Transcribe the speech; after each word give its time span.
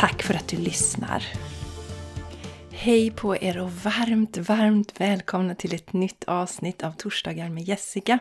Tack 0.00 0.22
för 0.22 0.34
att 0.34 0.48
du 0.48 0.56
lyssnar! 0.56 1.24
Hej 2.70 3.10
på 3.10 3.36
er 3.36 3.58
och 3.58 3.72
varmt, 3.72 4.36
varmt 4.36 5.00
välkomna 5.00 5.54
till 5.54 5.74
ett 5.74 5.92
nytt 5.92 6.24
avsnitt 6.24 6.82
av 6.82 6.92
Torsdagar 6.92 7.48
med 7.48 7.62
Jessica. 7.62 8.18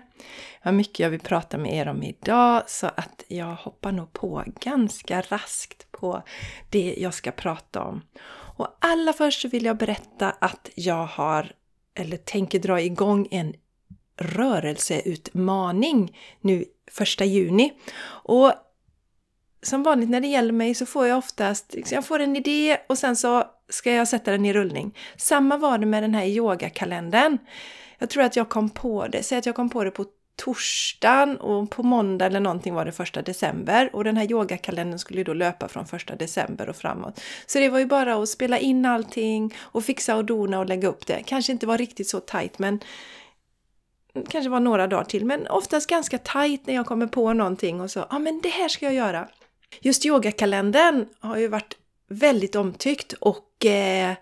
Vad 0.63 0.73
mycket 0.73 0.99
jag 0.99 1.09
vill 1.09 1.19
prata 1.19 1.57
med 1.57 1.73
er 1.73 1.87
om 1.87 2.03
idag 2.03 2.63
så 2.67 2.87
att 2.87 3.23
jag 3.27 3.55
hoppar 3.55 3.91
nog 3.91 4.13
på 4.13 4.43
ganska 4.61 5.21
raskt 5.21 5.91
på 5.91 6.23
det 6.69 6.95
jag 6.97 7.13
ska 7.13 7.31
prata 7.31 7.83
om. 7.83 8.01
Och 8.31 8.67
allra 8.79 9.13
först 9.13 9.41
så 9.41 9.47
vill 9.47 9.65
jag 9.65 9.77
berätta 9.77 10.29
att 10.29 10.69
jag 10.75 11.05
har, 11.05 11.51
eller 11.95 12.17
tänker 12.17 12.59
dra 12.59 12.81
igång 12.81 13.27
en 13.31 13.53
rörelseutmaning 14.17 16.17
nu 16.41 16.65
första 16.91 17.25
juni. 17.25 17.73
Och 18.07 18.53
som 19.61 19.83
vanligt 19.83 20.09
när 20.09 20.21
det 20.21 20.27
gäller 20.27 20.53
mig 20.53 20.73
så 20.73 20.85
får 20.85 21.07
jag 21.07 21.17
oftast, 21.17 21.75
jag 21.91 22.05
får 22.05 22.19
en 22.19 22.35
idé 22.35 22.77
och 22.89 22.97
sen 22.97 23.15
så 23.15 23.43
ska 23.69 23.91
jag 23.91 24.07
sätta 24.07 24.31
den 24.31 24.45
i 24.45 24.53
rullning. 24.53 24.97
Samma 25.17 25.57
var 25.57 25.77
det 25.77 25.85
med 25.85 26.03
den 26.03 26.15
här 26.15 26.25
yogakalendern. 26.25 27.37
Jag 27.97 28.09
tror 28.09 28.23
att 28.23 28.35
jag 28.35 28.49
kom 28.49 28.69
på 28.69 29.07
det, 29.07 29.23
säg 29.23 29.37
att 29.37 29.45
jag 29.45 29.55
kom 29.55 29.69
på 29.69 29.83
det 29.83 29.91
på 29.91 30.05
torsdagen 30.35 31.37
och 31.37 31.69
på 31.69 31.83
måndag 31.83 32.25
eller 32.25 32.39
någonting 32.39 32.73
var 32.73 32.85
det 32.85 32.91
första 32.91 33.21
december 33.21 33.89
och 33.93 34.03
den 34.03 34.17
här 34.17 34.31
yogakalendern 34.31 34.99
skulle 34.99 35.19
ju 35.19 35.23
då 35.23 35.33
löpa 35.33 35.67
från 35.67 35.85
första 35.85 36.15
december 36.15 36.69
och 36.69 36.75
framåt. 36.75 37.21
Så 37.45 37.59
det 37.59 37.69
var 37.69 37.79
ju 37.79 37.85
bara 37.85 38.15
att 38.15 38.29
spela 38.29 38.59
in 38.59 38.85
allting 38.85 39.55
och 39.59 39.83
fixa 39.83 40.15
och 40.15 40.25
dona 40.25 40.59
och 40.59 40.65
lägga 40.65 40.87
upp 40.87 41.07
det. 41.07 41.23
Kanske 41.25 41.51
inte 41.51 41.67
var 41.67 41.77
riktigt 41.77 42.09
så 42.09 42.19
tajt 42.19 42.59
men 42.59 42.79
kanske 44.29 44.49
var 44.49 44.59
några 44.59 44.87
dagar 44.87 45.03
till 45.03 45.25
men 45.25 45.47
oftast 45.47 45.89
ganska 45.89 46.17
tajt 46.17 46.67
när 46.67 46.73
jag 46.73 46.85
kommer 46.85 47.07
på 47.07 47.33
någonting 47.33 47.81
och 47.81 47.91
så, 47.91 47.99
ja 47.99 48.07
ah, 48.09 48.19
men 48.19 48.39
det 48.43 48.49
här 48.49 48.67
ska 48.67 48.85
jag 48.85 48.93
göra. 48.93 49.27
Just 49.81 50.05
yogakalendern 50.05 51.05
har 51.19 51.37
ju 51.37 51.47
varit 51.47 51.77
väldigt 52.09 52.55
omtyckt 52.55 53.13
och 53.13 53.65
eh, 53.65 54.13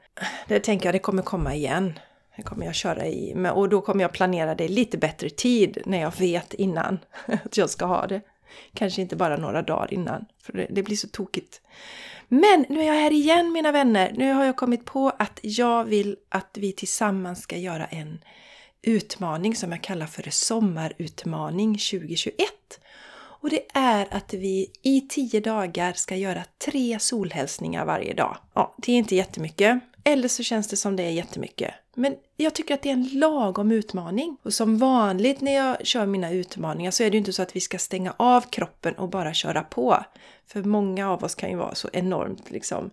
det 0.47 0.59
tänker 0.59 0.85
jag 0.85 0.95
det 0.95 0.99
kommer 0.99 1.23
komma 1.23 1.55
igen. 1.55 1.99
Det 2.35 2.43
kommer 2.43 2.65
jag 2.65 2.75
köra 2.75 3.07
i 3.07 3.49
och 3.53 3.69
då 3.69 3.81
kommer 3.81 4.03
jag 4.03 4.11
planera 4.11 4.55
det 4.55 4.67
lite 4.67 4.97
bättre 4.97 5.29
tid 5.29 5.77
när 5.85 6.01
jag 6.01 6.17
vet 6.19 6.53
innan 6.53 6.99
att 7.25 7.57
jag 7.57 7.69
ska 7.69 7.85
ha 7.85 8.07
det. 8.07 8.21
Kanske 8.73 9.01
inte 9.01 9.15
bara 9.15 9.37
några 9.37 9.61
dagar 9.61 9.93
innan, 9.93 10.25
för 10.41 10.53
det, 10.53 10.67
det 10.69 10.83
blir 10.83 10.95
så 10.95 11.07
tokigt. 11.07 11.61
Men 12.27 12.65
nu 12.69 12.81
är 12.81 12.85
jag 12.85 12.93
här 12.93 13.11
igen 13.11 13.51
mina 13.51 13.71
vänner. 13.71 14.13
Nu 14.17 14.33
har 14.33 14.45
jag 14.45 14.55
kommit 14.55 14.85
på 14.85 15.11
att 15.19 15.39
jag 15.41 15.83
vill 15.83 16.15
att 16.29 16.57
vi 16.59 16.71
tillsammans 16.71 17.41
ska 17.41 17.57
göra 17.57 17.85
en 17.85 18.19
utmaning 18.81 19.55
som 19.55 19.71
jag 19.71 19.83
kallar 19.83 20.05
för 20.05 20.29
Sommarutmaning 20.29 21.73
2021. 21.73 22.35
Och 23.47 23.51
det 23.51 23.65
är 23.73 24.07
att 24.11 24.33
vi 24.33 24.71
i 24.81 25.01
tio 25.01 25.39
dagar 25.39 25.93
ska 25.93 26.15
göra 26.15 26.43
tre 26.65 26.99
solhälsningar 26.99 27.85
varje 27.85 28.13
dag. 28.13 28.37
Ja, 28.53 28.75
det 28.77 28.91
är 28.91 28.97
inte 28.97 29.15
jättemycket. 29.15 29.79
Eller 30.03 30.27
så 30.27 30.43
känns 30.43 30.67
det 30.67 30.75
som 30.75 30.95
det 30.95 31.03
är 31.03 31.09
jättemycket. 31.09 31.73
Men 31.95 32.15
jag 32.37 32.55
tycker 32.55 32.73
att 32.73 32.81
det 32.81 32.89
är 32.89 32.93
en 32.93 33.09
lagom 33.13 33.71
utmaning. 33.71 34.37
Och 34.43 34.53
som 34.53 34.77
vanligt 34.77 35.41
när 35.41 35.55
jag 35.55 35.85
kör 35.85 36.05
mina 36.05 36.31
utmaningar 36.31 36.91
så 36.91 37.03
är 37.03 37.09
det 37.09 37.13
ju 37.13 37.19
inte 37.19 37.33
så 37.33 37.41
att 37.41 37.55
vi 37.55 37.59
ska 37.59 37.77
stänga 37.77 38.13
av 38.17 38.41
kroppen 38.41 38.93
och 38.93 39.09
bara 39.09 39.33
köra 39.33 39.63
på. 39.63 39.97
För 40.47 40.63
många 40.63 41.11
av 41.11 41.23
oss 41.23 41.35
kan 41.35 41.49
ju 41.49 41.55
vara 41.55 41.75
så 41.75 41.89
enormt 41.93 42.51
liksom 42.51 42.91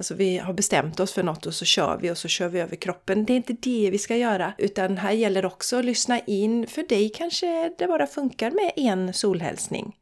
Alltså 0.00 0.14
vi 0.14 0.38
har 0.38 0.52
bestämt 0.52 1.00
oss 1.00 1.12
för 1.12 1.22
något 1.22 1.46
och 1.46 1.54
så 1.54 1.64
kör 1.64 1.98
vi 2.02 2.10
och 2.10 2.18
så 2.18 2.28
kör 2.28 2.48
vi 2.48 2.60
över 2.60 2.76
kroppen. 2.76 3.24
Det 3.24 3.32
är 3.32 3.36
inte 3.36 3.52
det 3.52 3.90
vi 3.90 3.98
ska 3.98 4.16
göra, 4.16 4.52
utan 4.58 4.96
här 4.96 5.12
gäller 5.12 5.44
också 5.44 5.76
att 5.76 5.84
lyssna 5.84 6.20
in. 6.20 6.66
För 6.66 6.82
dig 6.82 7.08
kanske 7.08 7.74
det 7.78 7.86
bara 7.86 8.06
funkar 8.06 8.50
med 8.50 8.72
en 8.76 9.14
solhälsning. 9.14 9.96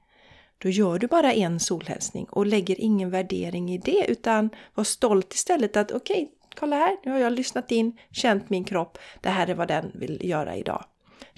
Då 0.58 0.68
gör 0.68 0.98
du 0.98 1.06
bara 1.06 1.32
en 1.32 1.60
solhälsning 1.60 2.26
och 2.30 2.46
lägger 2.46 2.80
ingen 2.80 3.10
värdering 3.10 3.70
i 3.70 3.78
det 3.78 4.04
utan 4.08 4.50
var 4.74 4.84
stolt 4.84 5.34
istället 5.34 5.76
att 5.76 5.92
okej, 5.92 6.22
okay, 6.22 6.28
kolla 6.54 6.76
här, 6.76 6.96
nu 7.04 7.10
har 7.10 7.18
jag 7.18 7.32
lyssnat 7.32 7.72
in, 7.72 7.98
känt 8.12 8.50
min 8.50 8.64
kropp, 8.64 8.98
det 9.20 9.28
här 9.28 9.46
är 9.46 9.54
vad 9.54 9.68
den 9.68 9.90
vill 9.94 10.20
göra 10.24 10.56
idag. 10.56 10.84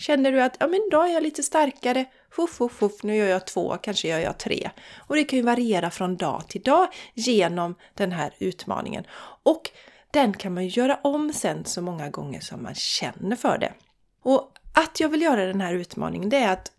Känner 0.00 0.32
du 0.32 0.42
att 0.42 0.56
ja, 0.60 0.66
men 0.66 0.80
idag 0.88 1.08
är 1.08 1.14
jag 1.14 1.22
lite 1.22 1.42
starkare, 1.42 2.04
fuff, 2.30 2.50
fuff, 2.50 2.72
fuff, 2.72 3.02
nu 3.02 3.16
gör 3.16 3.26
jag 3.26 3.46
två, 3.46 3.76
kanske 3.76 4.08
gör 4.08 4.18
jag 4.18 4.38
tre. 4.38 4.70
Och 4.98 5.16
det 5.16 5.24
kan 5.24 5.36
ju 5.36 5.42
variera 5.42 5.90
från 5.90 6.16
dag 6.16 6.48
till 6.48 6.62
dag 6.62 6.88
genom 7.14 7.74
den 7.94 8.12
här 8.12 8.34
utmaningen. 8.38 9.04
Och 9.42 9.70
den 10.10 10.32
kan 10.32 10.54
man 10.54 10.64
ju 10.64 10.80
göra 10.82 11.00
om 11.04 11.32
sen 11.32 11.64
så 11.64 11.82
många 11.82 12.08
gånger 12.08 12.40
som 12.40 12.62
man 12.62 12.74
känner 12.74 13.36
för 13.36 13.58
det. 13.58 13.72
Och 14.22 14.52
att 14.74 15.00
jag 15.00 15.08
vill 15.08 15.22
göra 15.22 15.46
den 15.46 15.60
här 15.60 15.74
utmaningen 15.74 16.28
det 16.28 16.36
är 16.36 16.52
att 16.52 16.72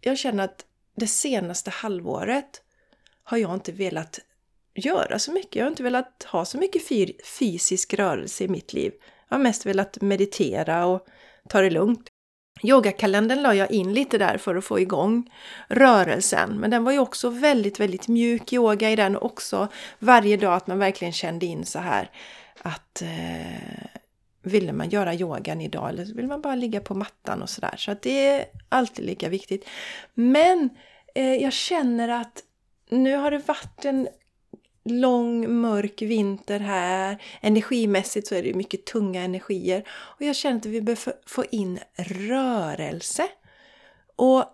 jag 0.00 0.18
känner 0.18 0.44
att 0.44 0.66
det 0.96 1.06
senaste 1.06 1.70
halvåret 1.70 2.62
har 3.22 3.38
jag 3.38 3.54
inte 3.54 3.72
velat 3.72 4.18
göra 4.74 5.18
så 5.18 5.32
mycket. 5.32 5.56
Jag 5.56 5.64
har 5.64 5.70
inte 5.70 5.82
velat 5.82 6.22
ha 6.22 6.44
så 6.44 6.58
mycket 6.58 6.82
fysisk 7.38 7.94
rörelse 7.94 8.44
i 8.44 8.48
mitt 8.48 8.72
liv. 8.72 8.92
Jag 9.28 9.36
har 9.36 9.42
mest 9.42 9.66
velat 9.66 10.00
meditera 10.00 10.86
och 10.86 11.06
ta 11.48 11.60
det 11.60 11.70
lugnt. 11.70 12.08
Yogakalendern 12.62 13.42
la 13.42 13.54
jag 13.54 13.70
in 13.70 13.92
lite 13.92 14.18
där 14.18 14.38
för 14.38 14.54
att 14.54 14.64
få 14.64 14.80
igång 14.80 15.30
rörelsen, 15.68 16.60
men 16.60 16.70
den 16.70 16.84
var 16.84 16.92
ju 16.92 16.98
också 16.98 17.28
väldigt, 17.30 17.80
väldigt 17.80 18.08
mjuk 18.08 18.52
yoga 18.52 18.90
i 18.90 18.96
den 18.96 19.16
också 19.16 19.68
varje 19.98 20.36
dag 20.36 20.54
att 20.54 20.66
man 20.66 20.78
verkligen 20.78 21.12
kände 21.12 21.46
in 21.46 21.64
så 21.64 21.78
här 21.78 22.10
att 22.62 23.02
eh, 23.02 23.86
ville 24.42 24.72
man 24.72 24.88
göra 24.88 25.14
yogan 25.14 25.60
idag 25.60 25.88
eller 25.88 26.04
vill 26.14 26.26
man 26.26 26.40
bara 26.40 26.54
ligga 26.54 26.80
på 26.80 26.94
mattan 26.94 27.42
och 27.42 27.50
sådär. 27.50 27.74
Så 27.76 27.90
att 27.90 28.02
det 28.02 28.26
är 28.26 28.44
alltid 28.68 29.04
lika 29.04 29.28
viktigt. 29.28 29.68
Men 30.14 30.70
eh, 31.14 31.34
jag 31.34 31.52
känner 31.52 32.08
att 32.08 32.42
nu 32.88 33.16
har 33.16 33.30
det 33.30 33.38
varit 33.38 33.84
en 33.84 34.08
lång 34.84 35.60
mörk 35.60 36.02
vinter 36.02 36.60
här. 36.60 37.22
Energimässigt 37.40 38.26
så 38.26 38.34
är 38.34 38.42
det 38.42 38.54
mycket 38.54 38.86
tunga 38.86 39.22
energier. 39.22 39.84
Och 39.90 40.22
jag 40.22 40.36
känner 40.36 40.56
att 40.58 40.66
vi 40.66 40.80
behöver 40.80 41.14
få 41.26 41.44
in 41.50 41.78
rörelse. 41.96 43.28
Och 44.16 44.44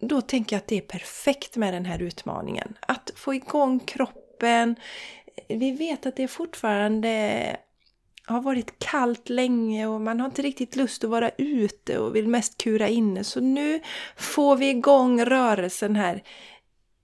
då 0.00 0.20
tänker 0.20 0.56
jag 0.56 0.60
att 0.60 0.68
det 0.68 0.76
är 0.76 0.80
perfekt 0.80 1.56
med 1.56 1.74
den 1.74 1.84
här 1.84 2.02
utmaningen. 2.02 2.74
Att 2.80 3.12
få 3.14 3.34
igång 3.34 3.80
kroppen. 3.80 4.76
Vi 5.48 5.70
vet 5.70 6.06
att 6.06 6.16
det 6.16 6.28
fortfarande 6.28 7.56
har 8.26 8.40
varit 8.40 8.78
kallt 8.78 9.28
länge 9.28 9.86
och 9.86 10.00
man 10.00 10.20
har 10.20 10.26
inte 10.26 10.42
riktigt 10.42 10.76
lust 10.76 11.04
att 11.04 11.10
vara 11.10 11.30
ute 11.38 11.98
och 11.98 12.16
vill 12.16 12.28
mest 12.28 12.58
kura 12.58 12.88
inne. 12.88 13.24
Så 13.24 13.40
nu 13.40 13.80
får 14.16 14.56
vi 14.56 14.68
igång 14.68 15.24
rörelsen 15.24 15.96
här 15.96 16.22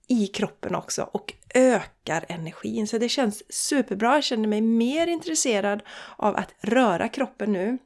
i 0.07 0.27
kroppen 0.27 0.75
också 0.75 1.09
och 1.11 1.33
ökar 1.53 2.25
energin. 2.29 2.87
Så 2.87 2.97
det 2.97 3.09
känns 3.09 3.53
superbra. 3.53 4.13
Jag 4.13 4.23
känner 4.23 4.47
mig 4.47 4.61
mer 4.61 5.07
intresserad 5.07 5.83
av 6.17 6.35
att 6.35 6.53
röra 6.61 7.07
kroppen 7.07 7.51
nu. 7.51 7.77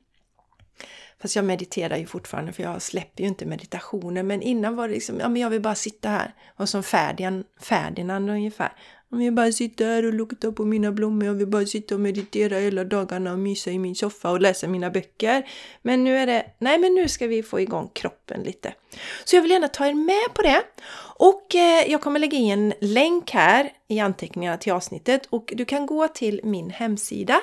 Fast 1.22 1.36
jag 1.36 1.46
mediterar 1.46 1.98
ju 1.98 2.06
fortfarande 2.06 2.54
för 2.54 2.64
jag 2.64 2.82
släpper 2.82 3.24
ju 3.24 3.28
inte 3.28 3.46
meditationen. 3.46 4.28
Men 4.28 4.42
innan 4.42 4.76
var 4.76 4.88
det 4.88 4.94
liksom, 4.94 5.20
ja 5.20 5.30
men 5.30 5.42
jag 5.42 5.50
vill 5.50 5.62
bara 5.62 5.76
sitta 5.76 6.10
här. 6.10 6.34
Och 6.58 6.70
som 6.70 6.84
Ferdinand, 6.84 7.46
Ferdinand 7.62 8.30
ungefär. 8.30 8.72
Om 9.12 9.22
jag 9.22 9.34
bara 9.34 9.52
sitta 9.52 9.84
här 9.84 10.06
och 10.06 10.14
lukta 10.14 10.52
på 10.52 10.66
mina 10.66 10.92
blommor. 10.92 11.26
Jag 11.26 11.34
vill 11.34 11.48
bara 11.48 11.66
sitta 11.66 11.96
och 11.96 12.02
meditera 12.02 12.60
hela 12.60 12.84
dagarna 12.84 13.32
och 13.32 13.40
mysa 13.40 13.72
i 13.72 13.80
min 13.80 13.96
soffa 13.96 14.32
och 14.32 14.42
läsa 14.42 14.68
mina 14.68 14.90
böcker. 14.90 15.50
Men 15.82 16.04
nu 16.04 16.18
är 16.18 16.28
det, 16.28 16.46
nej 16.60 16.80
men 16.80 16.96
nu 16.96 17.08
ska 17.08 17.28
vi 17.28 17.44
få 17.44 17.60
igång 17.60 17.90
kroppen 17.94 18.44
lite. 18.44 18.74
Så 19.26 19.36
jag 19.36 19.42
vill 19.42 19.52
gärna 19.52 19.68
ta 19.68 19.88
er 19.88 19.94
med 19.94 20.34
på 20.34 20.42
det. 20.42 20.62
Och 21.18 21.56
eh, 21.56 21.92
jag 21.92 22.02
kommer 22.02 22.20
lägga 22.20 22.38
in 22.38 22.52
en 22.52 22.74
länk 22.82 23.32
här 23.32 23.72
i 23.88 24.00
anteckningarna 24.00 24.58
till 24.58 24.74
avsnittet 24.74 25.26
och 25.30 25.54
du 25.56 25.66
kan 25.66 25.86
gå 25.86 26.08
till 26.08 26.42
min 26.44 26.70
hemsida 26.70 27.42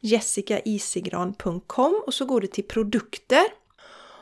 jessicaisigran.com 0.00 2.02
och 2.06 2.14
så 2.14 2.24
går 2.24 2.40
du 2.40 2.46
till 2.46 2.64
produkter 2.64 3.44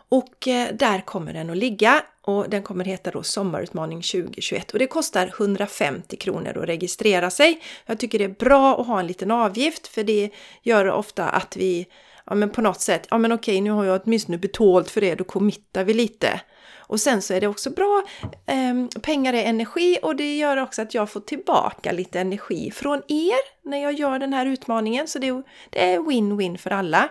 och 0.08 0.48
eh, 0.48 0.74
där 0.74 1.00
kommer 1.00 1.32
den 1.32 1.50
att 1.50 1.56
ligga 1.56 2.02
och 2.22 2.50
den 2.50 2.62
kommer 2.62 2.84
heta 2.84 3.10
då 3.10 3.22
Sommarutmaning 3.22 4.02
2021 4.02 4.70
och 4.70 4.78
det 4.78 4.86
kostar 4.86 5.26
150 5.26 6.16
kronor 6.16 6.58
att 6.58 6.68
registrera 6.68 7.30
sig. 7.30 7.60
Jag 7.86 7.98
tycker 7.98 8.18
det 8.18 8.24
är 8.24 8.28
bra 8.28 8.80
att 8.80 8.86
ha 8.86 9.00
en 9.00 9.06
liten 9.06 9.30
avgift 9.30 9.86
för 9.86 10.04
det 10.04 10.30
gör 10.62 10.90
ofta 10.90 11.28
att 11.28 11.56
vi 11.56 11.86
ja 12.26 12.34
men 12.34 12.50
på 12.50 12.62
något 12.62 12.80
sätt, 12.80 13.06
ja 13.10 13.18
men 13.18 13.32
okej 13.32 13.60
nu 13.60 13.70
har 13.70 13.84
jag 13.84 14.00
åtminstone 14.04 14.38
betalt 14.38 14.90
för 14.90 15.00
det, 15.00 15.14
då 15.14 15.24
committar 15.24 15.84
vi 15.84 15.94
lite. 15.94 16.40
Och 16.76 17.00
sen 17.00 17.22
så 17.22 17.34
är 17.34 17.40
det 17.40 17.46
också 17.46 17.70
bra, 17.70 18.02
eh, 18.46 19.00
pengar 19.02 19.32
är 19.32 19.44
energi 19.44 19.98
och 20.02 20.16
det 20.16 20.36
gör 20.36 20.56
också 20.56 20.82
att 20.82 20.94
jag 20.94 21.10
får 21.10 21.20
tillbaka 21.20 21.92
lite 21.92 22.20
energi 22.20 22.70
från 22.70 23.02
er 23.08 23.68
när 23.68 23.78
jag 23.78 23.92
gör 23.92 24.18
den 24.18 24.32
här 24.32 24.46
utmaningen. 24.46 25.08
Så 25.08 25.18
det, 25.18 25.28
är 25.72 25.98
win-win 25.98 26.56
för 26.56 26.70
alla. 26.70 27.08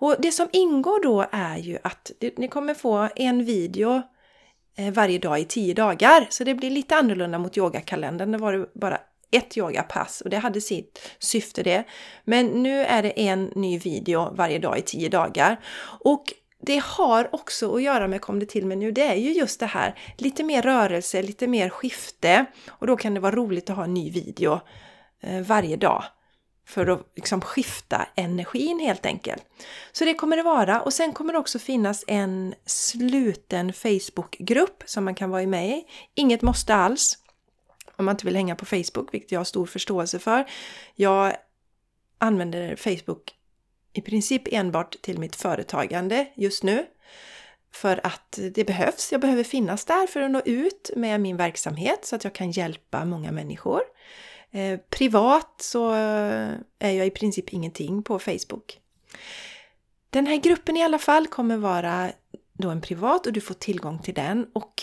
Och 0.00 0.16
det 0.18 0.32
som 0.32 0.48
ingår 0.52 1.02
då 1.02 1.26
är 1.32 1.56
ju 1.56 1.78
att 1.82 2.10
ni 2.36 2.48
kommer 2.48 2.74
få 2.74 3.08
en 3.16 3.44
video 3.44 4.02
eh, 4.76 4.92
varje 4.92 5.18
dag 5.18 5.40
i 5.40 5.44
tio 5.44 5.74
dagar. 5.74 6.26
Så 6.30 6.44
det 6.44 6.54
blir 6.54 6.70
lite 6.70 6.96
annorlunda 6.96 7.38
mot 7.38 7.56
yogakalendern. 7.56 8.32
Det 8.32 8.38
var 8.38 8.68
bara 8.74 8.98
ett 9.30 9.56
yogapass 9.56 10.20
och 10.20 10.30
det 10.30 10.38
hade 10.38 10.60
sitt 10.60 11.10
syfte 11.18 11.62
det. 11.62 11.84
Men 12.24 12.46
nu 12.46 12.80
är 12.80 13.02
det 13.02 13.20
en 13.20 13.44
ny 13.44 13.78
video 13.78 14.34
varje 14.34 14.58
dag 14.58 14.78
i 14.78 14.82
tio 14.82 15.08
dagar. 15.08 15.60
Och 16.00 16.24
det 16.64 16.82
har 16.84 17.34
också 17.34 17.74
att 17.74 17.82
göra 17.82 18.08
med, 18.08 18.20
kom 18.20 18.38
det 18.38 18.46
till 18.46 18.66
mig 18.66 18.76
nu, 18.76 18.92
det 18.92 19.02
är 19.02 19.14
ju 19.14 19.32
just 19.32 19.60
det 19.60 19.66
här 19.66 19.98
lite 20.16 20.44
mer 20.44 20.62
rörelse, 20.62 21.22
lite 21.22 21.46
mer 21.46 21.68
skifte 21.68 22.46
och 22.68 22.86
då 22.86 22.96
kan 22.96 23.14
det 23.14 23.20
vara 23.20 23.34
roligt 23.34 23.70
att 23.70 23.76
ha 23.76 23.84
en 23.84 23.94
ny 23.94 24.10
video 24.10 24.60
eh, 25.20 25.40
varje 25.40 25.76
dag 25.76 26.04
för 26.66 26.86
att 26.86 27.12
liksom 27.16 27.40
skifta 27.40 28.06
energin 28.14 28.80
helt 28.80 29.06
enkelt. 29.06 29.42
Så 29.92 30.04
det 30.04 30.14
kommer 30.14 30.36
det 30.36 30.42
vara 30.42 30.80
och 30.80 30.92
sen 30.92 31.12
kommer 31.12 31.32
det 31.32 31.38
också 31.38 31.58
finnas 31.58 32.04
en 32.06 32.54
sluten 32.66 33.72
Facebookgrupp 33.72 34.82
som 34.86 35.04
man 35.04 35.14
kan 35.14 35.30
vara 35.30 35.46
med 35.46 35.68
i. 35.68 35.84
Inget 36.14 36.42
måste 36.42 36.74
alls 36.74 37.18
om 37.96 38.04
man 38.04 38.12
inte 38.12 38.26
vill 38.26 38.36
hänga 38.36 38.56
på 38.56 38.64
Facebook, 38.66 39.14
vilket 39.14 39.32
jag 39.32 39.40
har 39.40 39.44
stor 39.44 39.66
förståelse 39.66 40.18
för. 40.18 40.44
Jag 40.94 41.36
använder 42.18 42.76
Facebook 42.76 43.34
i 43.94 44.00
princip 44.00 44.42
enbart 44.52 45.02
till 45.02 45.18
mitt 45.18 45.36
företagande 45.36 46.26
just 46.34 46.62
nu. 46.62 46.86
För 47.72 48.00
att 48.06 48.38
det 48.54 48.64
behövs. 48.64 49.12
Jag 49.12 49.20
behöver 49.20 49.44
finnas 49.44 49.84
där 49.84 50.06
för 50.06 50.20
att 50.20 50.30
nå 50.30 50.40
ut 50.44 50.90
med 50.96 51.20
min 51.20 51.36
verksamhet 51.36 52.04
så 52.04 52.16
att 52.16 52.24
jag 52.24 52.32
kan 52.32 52.50
hjälpa 52.50 53.04
många 53.04 53.32
människor. 53.32 53.80
Eh, 54.50 54.80
privat 54.90 55.54
så 55.58 55.90
är 56.78 56.90
jag 56.90 57.06
i 57.06 57.10
princip 57.10 57.52
ingenting 57.52 58.02
på 58.02 58.18
Facebook. 58.18 58.80
Den 60.10 60.26
här 60.26 60.36
gruppen 60.36 60.76
i 60.76 60.82
alla 60.82 60.98
fall 60.98 61.26
kommer 61.26 61.56
vara 61.56 62.10
då 62.52 62.70
en 62.70 62.80
privat 62.80 63.26
och 63.26 63.32
du 63.32 63.40
får 63.40 63.54
tillgång 63.54 63.98
till 63.98 64.14
den 64.14 64.46
och 64.52 64.82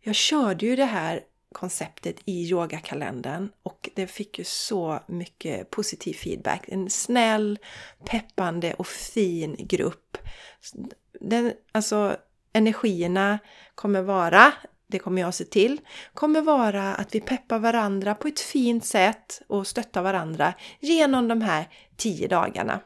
jag 0.00 0.14
körde 0.14 0.66
ju 0.66 0.76
det 0.76 0.84
här 0.84 1.20
konceptet 1.54 2.16
i 2.24 2.50
yogakalendern 2.50 3.48
och 3.62 3.90
det 3.94 4.06
fick 4.06 4.38
ju 4.38 4.44
så 4.44 5.00
mycket 5.06 5.70
positiv 5.70 6.14
feedback. 6.14 6.64
En 6.68 6.90
snäll, 6.90 7.58
peppande 8.04 8.74
och 8.74 8.86
fin 8.86 9.56
grupp. 9.58 10.18
Den, 11.20 11.52
alltså 11.72 12.16
energierna 12.52 13.38
kommer 13.74 14.02
vara, 14.02 14.52
det 14.86 14.98
kommer 14.98 15.22
jag 15.22 15.34
se 15.34 15.44
till, 15.44 15.80
kommer 16.14 16.40
vara 16.40 16.94
att 16.94 17.14
vi 17.14 17.20
peppar 17.20 17.58
varandra 17.58 18.14
på 18.14 18.28
ett 18.28 18.40
fint 18.40 18.84
sätt 18.84 19.42
och 19.46 19.66
stöttar 19.66 20.02
varandra 20.02 20.54
genom 20.80 21.28
de 21.28 21.42
här 21.42 21.68
tio 21.96 22.28
dagarna. 22.28 22.80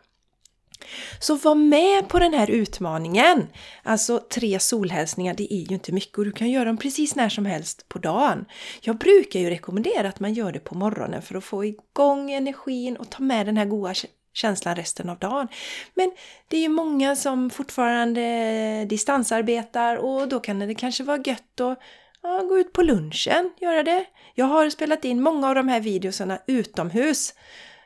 Så 1.19 1.37
var 1.37 1.55
med 1.55 2.08
på 2.08 2.19
den 2.19 2.35
här 2.35 2.50
utmaningen! 2.50 3.46
Alltså 3.82 4.19
tre 4.19 4.58
solhälsningar, 4.58 5.35
det 5.35 5.55
är 5.55 5.69
ju 5.69 5.75
inte 5.75 5.93
mycket 5.93 6.19
och 6.19 6.25
du 6.25 6.32
kan 6.32 6.50
göra 6.50 6.64
dem 6.64 6.76
precis 6.76 7.14
när 7.14 7.29
som 7.29 7.46
helst 7.46 7.88
på 7.88 7.99
dagen. 7.99 8.44
Jag 8.81 8.99
brukar 8.99 9.41
ju 9.41 9.50
rekommendera 9.50 10.08
att 10.08 10.20
man 10.20 10.35
gör 10.35 10.52
det 10.52 10.61
på 10.61 10.75
morgonen 10.75 11.23
för 11.23 11.35
att 11.35 11.44
få 11.44 11.64
igång 11.64 12.31
energin 12.31 12.96
och 12.96 13.11
ta 13.11 13.23
med 13.23 13.46
den 13.46 13.56
här 13.56 13.64
goda 13.64 13.94
känslan 14.32 14.76
resten 14.76 15.08
av 15.08 15.19
dagen. 15.19 15.49
Men 15.94 16.12
det 16.49 16.56
är 16.56 16.61
ju 16.61 16.69
många 16.69 17.17
som 17.17 17.50
fortfarande 17.50 18.85
distansarbetar 18.85 19.97
och 19.97 20.29
då 20.29 20.40
kan 20.40 20.58
det 20.58 20.75
kanske 20.75 21.05
vara 21.05 21.23
gött 21.25 21.61
att 21.61 21.79
ja, 22.23 22.43
gå 22.49 22.58
ut 22.58 22.73
på 22.73 22.82
lunchen, 22.82 23.50
göra 23.61 23.82
det. 23.82 24.05
Jag 24.35 24.47
har 24.47 24.70
spelat 24.70 25.05
in 25.05 25.23
många 25.23 25.49
av 25.49 25.55
de 25.55 25.69
här 25.69 25.81
videorna 25.81 26.38
utomhus 26.47 27.35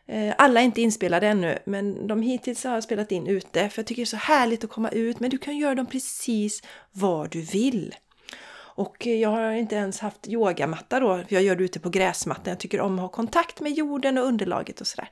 Eh, 0.08 0.34
alla 0.38 0.60
är 0.60 0.64
inte 0.64 0.80
inspelade 0.80 1.26
ännu, 1.26 1.58
men 1.64 2.06
de 2.06 2.22
hittills 2.22 2.64
har 2.64 2.74
jag 2.74 2.84
spelat 2.84 3.12
in 3.12 3.26
ute 3.26 3.68
för 3.68 3.78
jag 3.78 3.86
tycker 3.86 4.02
det 4.02 4.04
är 4.04 4.06
så 4.06 4.16
härligt 4.16 4.64
att 4.64 4.70
komma 4.70 4.88
ut. 4.88 5.20
Men 5.20 5.30
du 5.30 5.38
kan 5.38 5.56
göra 5.56 5.74
dem 5.74 5.86
precis 5.86 6.62
var 6.92 7.28
du 7.28 7.40
vill. 7.40 7.94
Och 8.78 9.06
eh, 9.06 9.14
jag 9.14 9.28
har 9.28 9.52
inte 9.52 9.74
ens 9.74 10.00
haft 10.00 10.28
yogamatta 10.28 11.00
då, 11.00 11.16
för 11.16 11.34
jag 11.34 11.42
gör 11.42 11.56
det 11.56 11.64
ute 11.64 11.80
på 11.80 11.90
gräsmattan. 11.90 12.50
Jag 12.50 12.58
tycker 12.58 12.80
om 12.80 12.94
att 12.94 13.00
ha 13.00 13.08
kontakt 13.08 13.60
med 13.60 13.72
jorden 13.72 14.18
och 14.18 14.24
underlaget 14.24 14.80
och 14.80 14.86
sådär. 14.86 15.08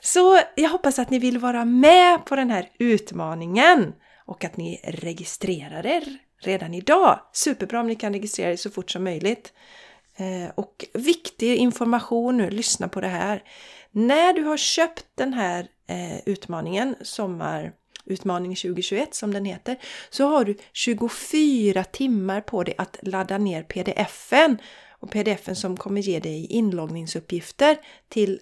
Så 0.00 0.40
jag 0.54 0.70
hoppas 0.70 0.98
att 0.98 1.10
ni 1.10 1.18
vill 1.18 1.38
vara 1.38 1.64
med 1.64 2.24
på 2.24 2.36
den 2.36 2.50
här 2.50 2.68
utmaningen 2.78 3.92
och 4.26 4.44
att 4.44 4.56
ni 4.56 4.80
registrerar 4.84 5.86
er 5.86 6.02
redan 6.42 6.74
idag. 6.74 7.20
Superbra 7.32 7.80
om 7.80 7.86
ni 7.86 7.94
kan 7.94 8.12
registrera 8.12 8.52
er 8.52 8.56
så 8.56 8.70
fort 8.70 8.90
som 8.90 9.04
möjligt. 9.04 9.52
Eh, 10.20 10.50
och 10.54 10.84
viktig 10.92 11.56
information 11.56 12.36
nu, 12.36 12.50
lyssna 12.50 12.88
på 12.88 13.00
det 13.00 13.08
här. 13.08 13.42
När 13.90 14.32
du 14.32 14.42
har 14.42 14.56
köpt 14.56 15.06
den 15.14 15.32
här 15.32 15.68
eh, 15.86 16.18
utmaningen, 16.26 16.96
Sommarutmaning 17.02 18.56
2021 18.56 19.14
som 19.14 19.34
den 19.34 19.44
heter, 19.44 19.76
så 20.10 20.28
har 20.28 20.44
du 20.44 20.56
24 20.72 21.84
timmar 21.84 22.40
på 22.40 22.64
dig 22.64 22.74
att 22.78 22.98
ladda 23.02 23.38
ner 23.38 23.62
pdfen. 23.62 24.58
Och 24.90 25.10
pdfen 25.10 25.56
som 25.56 25.76
kommer 25.76 26.00
ge 26.00 26.20
dig 26.20 26.46
inloggningsuppgifter 26.46 27.76
till 28.08 28.40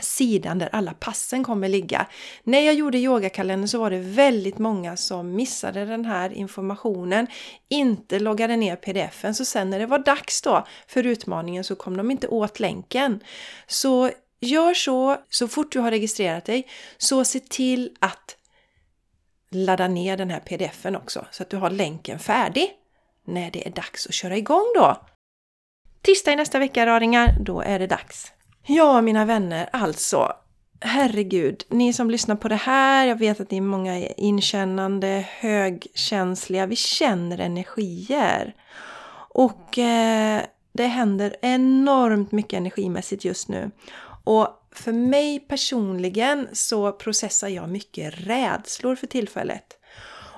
sidan 0.00 0.58
där 0.58 0.68
alla 0.72 0.92
passen 0.92 1.44
kommer 1.44 1.68
ligga. 1.68 2.06
När 2.44 2.60
jag 2.60 2.74
gjorde 2.74 2.98
yogakalendern 2.98 3.68
så 3.68 3.78
var 3.78 3.90
det 3.90 3.98
väldigt 3.98 4.58
många 4.58 4.96
som 4.96 5.34
missade 5.34 5.84
den 5.84 6.04
här 6.04 6.32
informationen, 6.32 7.26
inte 7.68 8.18
loggade 8.18 8.56
ner 8.56 8.76
pdfen, 8.76 9.34
så 9.34 9.44
sen 9.44 9.70
när 9.70 9.78
det 9.78 9.86
var 9.86 9.98
dags 9.98 10.42
då 10.42 10.66
för 10.86 11.06
utmaningen 11.06 11.64
så 11.64 11.74
kom 11.74 11.96
de 11.96 12.10
inte 12.10 12.28
åt 12.28 12.60
länken. 12.60 13.20
Så 13.66 14.10
Gör 14.40 14.74
så, 14.74 15.16
så 15.30 15.48
fort 15.48 15.72
du 15.72 15.78
har 15.78 15.90
registrerat 15.90 16.44
dig, 16.44 16.68
så 16.98 17.24
se 17.24 17.40
till 17.40 17.96
att 17.98 18.36
ladda 19.50 19.88
ner 19.88 20.16
den 20.16 20.30
här 20.30 20.40
pdfen 20.40 20.96
också 20.96 21.26
så 21.30 21.42
att 21.42 21.50
du 21.50 21.56
har 21.56 21.70
länken 21.70 22.18
färdig 22.18 22.70
när 23.24 23.50
det 23.50 23.66
är 23.66 23.70
dags 23.70 24.06
att 24.06 24.14
köra 24.14 24.36
igång 24.36 24.72
då. 24.74 25.06
Tisdag 26.02 26.32
i 26.32 26.36
nästa 26.36 26.58
vecka 26.58 26.86
raringar, 26.86 27.36
då 27.40 27.60
är 27.60 27.78
det 27.78 27.86
dags. 27.86 28.32
Ja, 28.72 29.00
mina 29.00 29.24
vänner, 29.24 29.68
alltså. 29.72 30.32
Herregud, 30.80 31.64
ni 31.68 31.92
som 31.92 32.10
lyssnar 32.10 32.36
på 32.36 32.48
det 32.48 32.56
här, 32.56 33.06
jag 33.06 33.18
vet 33.18 33.40
att 33.40 33.50
ni 33.50 33.56
är 33.56 33.62
många 33.62 33.98
inkännande, 33.98 35.26
högkänsliga, 35.30 36.66
vi 36.66 36.76
känner 36.76 37.38
energier. 37.38 38.54
Och 39.28 39.78
eh, 39.78 40.42
det 40.72 40.86
händer 40.86 41.36
enormt 41.42 42.32
mycket 42.32 42.52
energimässigt 42.56 43.24
just 43.24 43.48
nu. 43.48 43.70
Och 44.24 44.48
för 44.72 44.92
mig 44.92 45.40
personligen 45.40 46.48
så 46.52 46.92
processar 46.92 47.48
jag 47.48 47.68
mycket 47.68 48.14
rädslor 48.26 48.96
för 48.96 49.06
tillfället. 49.06 49.78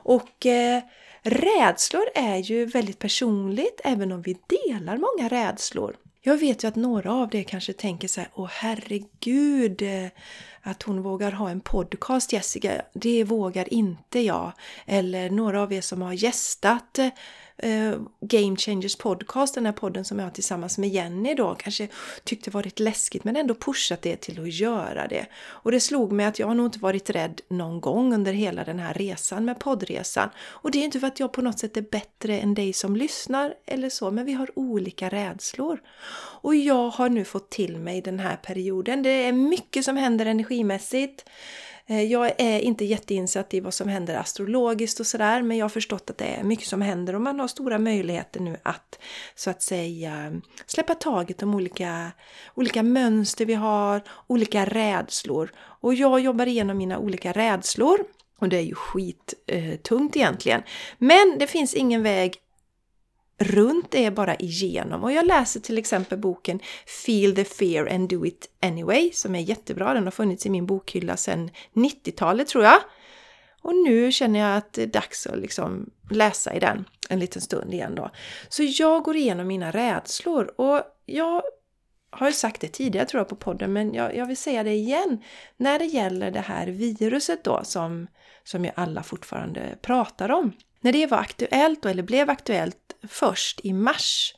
Och 0.02 0.46
eh, 0.46 0.82
rädslor 1.22 2.04
är 2.14 2.36
ju 2.36 2.66
väldigt 2.66 2.98
personligt 2.98 3.80
även 3.84 4.12
om 4.12 4.22
vi 4.22 4.36
delar 4.46 4.96
många 4.96 5.28
rädslor. 5.28 5.96
Jag 6.24 6.38
vet 6.38 6.64
ju 6.64 6.68
att 6.68 6.76
några 6.76 7.12
av 7.12 7.34
er 7.34 7.42
kanske 7.42 7.72
tänker 7.72 8.08
så 8.08 8.20
här, 8.20 8.30
åh 8.34 8.48
herregud, 8.52 9.82
eh, 9.82 10.06
att 10.60 10.82
hon 10.82 11.02
vågar 11.02 11.32
ha 11.32 11.50
en 11.50 11.60
podcast 11.60 12.32
Jessica, 12.32 12.82
det 12.92 13.24
vågar 13.24 13.74
inte 13.74 14.20
jag. 14.20 14.52
Eller 14.86 15.30
några 15.30 15.62
av 15.62 15.72
er 15.72 15.80
som 15.80 16.02
har 16.02 16.12
gästat 16.12 16.98
eh, 16.98 17.08
eh, 17.62 17.98
Game 18.20 18.56
Changers 18.56 18.96
podcast, 18.96 19.54
den 19.54 19.66
här 19.66 19.72
podden 19.72 20.04
som 20.04 20.18
jag 20.18 20.26
har 20.26 20.30
tillsammans 20.30 20.78
med 20.78 20.90
Jenny 20.90 21.34
då, 21.34 21.54
kanske 21.54 21.88
tyckte 22.24 22.50
varit 22.50 22.80
läskigt 22.80 23.24
men 23.24 23.36
ändå 23.36 23.54
pushat 23.54 24.02
det 24.02 24.16
till 24.16 24.40
att 24.40 24.52
göra 24.52 25.08
det. 25.08 25.26
Och 25.44 25.72
det 25.72 25.80
slog 25.80 26.12
mig 26.12 26.26
att 26.26 26.38
jag 26.38 26.46
har 26.46 26.54
nog 26.54 26.66
inte 26.66 26.78
varit 26.78 27.10
rädd 27.10 27.40
någon 27.48 27.80
gång 27.80 28.14
under 28.14 28.32
hela 28.32 28.64
den 28.64 28.78
här 28.78 28.94
resan 28.94 29.44
med 29.44 29.58
poddresan. 29.58 30.28
Och 30.38 30.70
det 30.70 30.78
är 30.78 30.84
inte 30.84 31.00
för 31.00 31.06
att 31.06 31.20
jag 31.20 31.32
på 31.32 31.42
något 31.42 31.58
sätt 31.58 31.76
är 31.76 31.82
bättre 31.82 32.38
än 32.38 32.54
dig 32.54 32.72
som 32.72 32.96
lyssnar 32.96 33.54
eller 33.66 33.90
så, 33.90 34.10
men 34.10 34.26
vi 34.26 34.32
har 34.32 34.58
olika 34.58 35.08
rädslor. 35.08 35.80
Och 36.42 36.54
jag 36.54 36.90
har 36.90 37.08
nu 37.08 37.24
fått 37.24 37.50
till 37.50 37.78
mig 37.78 38.00
den 38.00 38.18
här 38.18 38.36
perioden. 38.36 39.02
Det 39.02 39.10
är 39.10 39.32
mycket 39.32 39.84
som 39.84 39.96
händer 39.96 40.26
energimässigt. 40.26 41.24
Eh, 41.86 42.02
jag 42.02 42.32
är 42.38 42.60
inte 42.60 42.84
jätteinsatt 42.84 43.54
i 43.54 43.60
vad 43.60 43.74
som 43.74 43.88
händer 43.88 44.14
astrologiskt 44.14 45.00
och 45.00 45.06
sådär 45.06 45.42
men 45.42 45.56
jag 45.56 45.64
har 45.64 45.70
förstått 45.70 46.10
att 46.10 46.18
det 46.18 46.24
är 46.24 46.44
mycket 46.44 46.66
som 46.66 46.82
händer 46.82 47.14
och 47.14 47.20
man 47.20 47.40
har 47.40 47.48
stora 47.48 47.78
möjligheter 47.78 48.40
nu 48.40 48.56
att 48.62 48.98
så 49.34 49.50
att 49.50 49.62
säga 49.62 50.40
släppa 50.66 50.94
taget 50.94 51.42
om 51.42 51.54
olika, 51.54 52.12
olika 52.54 52.82
mönster 52.82 53.46
vi 53.46 53.54
har, 53.54 54.02
olika 54.26 54.64
rädslor. 54.64 55.52
Och 55.56 55.94
jag 55.94 56.20
jobbar 56.20 56.46
igenom 56.46 56.78
mina 56.78 56.98
olika 56.98 57.32
rädslor 57.32 57.98
och 58.38 58.48
det 58.48 58.56
är 58.56 58.62
ju 58.62 58.74
skittungt 58.74 60.16
eh, 60.16 60.22
egentligen. 60.22 60.62
Men 60.98 61.36
det 61.38 61.46
finns 61.46 61.74
ingen 61.74 62.02
väg 62.02 62.36
runt 63.38 63.94
är 63.94 64.10
bara 64.10 64.36
igenom. 64.36 65.04
Och 65.04 65.12
jag 65.12 65.26
läser 65.26 65.60
till 65.60 65.78
exempel 65.78 66.18
boken 66.18 66.60
Feel 67.06 67.34
the 67.34 67.44
fear 67.44 67.94
and 67.94 68.08
do 68.08 68.26
it 68.26 68.48
anyway 68.62 69.10
som 69.12 69.34
är 69.34 69.40
jättebra. 69.40 69.94
Den 69.94 70.04
har 70.04 70.10
funnits 70.10 70.46
i 70.46 70.50
min 70.50 70.66
bokhylla 70.66 71.16
sedan 71.16 71.50
90-talet 71.74 72.48
tror 72.48 72.64
jag. 72.64 72.80
Och 73.62 73.74
nu 73.74 74.12
känner 74.12 74.40
jag 74.40 74.56
att 74.56 74.72
det 74.72 74.82
är 74.82 74.86
dags 74.86 75.26
att 75.26 75.38
liksom 75.38 75.90
läsa 76.10 76.54
i 76.54 76.60
den 76.60 76.84
en 77.08 77.18
liten 77.18 77.42
stund 77.42 77.74
igen 77.74 77.94
då. 77.94 78.10
Så 78.48 78.62
jag 78.62 79.02
går 79.02 79.16
igenom 79.16 79.46
mina 79.46 79.70
rädslor 79.70 80.60
och 80.60 80.82
jag 81.06 81.42
har 82.10 82.26
ju 82.26 82.32
sagt 82.32 82.60
det 82.60 82.68
tidigare 82.68 83.06
tror 83.06 83.20
jag 83.20 83.28
på 83.28 83.36
podden, 83.36 83.72
men 83.72 83.94
jag, 83.94 84.16
jag, 84.16 84.26
vill 84.26 84.36
säga 84.36 84.62
det 84.62 84.72
igen. 84.72 85.22
När 85.56 85.78
det 85.78 85.84
gäller 85.84 86.30
det 86.30 86.40
här 86.40 86.66
viruset 86.66 87.44
då 87.44 87.60
som, 87.64 88.06
som 88.44 88.64
ju 88.64 88.70
alla 88.74 89.02
fortfarande 89.02 89.78
pratar 89.82 90.30
om. 90.30 90.52
När 90.84 90.92
det 90.92 91.06
var 91.06 91.18
aktuellt, 91.18 91.84
eller 91.84 92.02
blev 92.02 92.30
aktuellt 92.30 92.96
först 93.08 93.60
i 93.64 93.72
mars, 93.72 94.34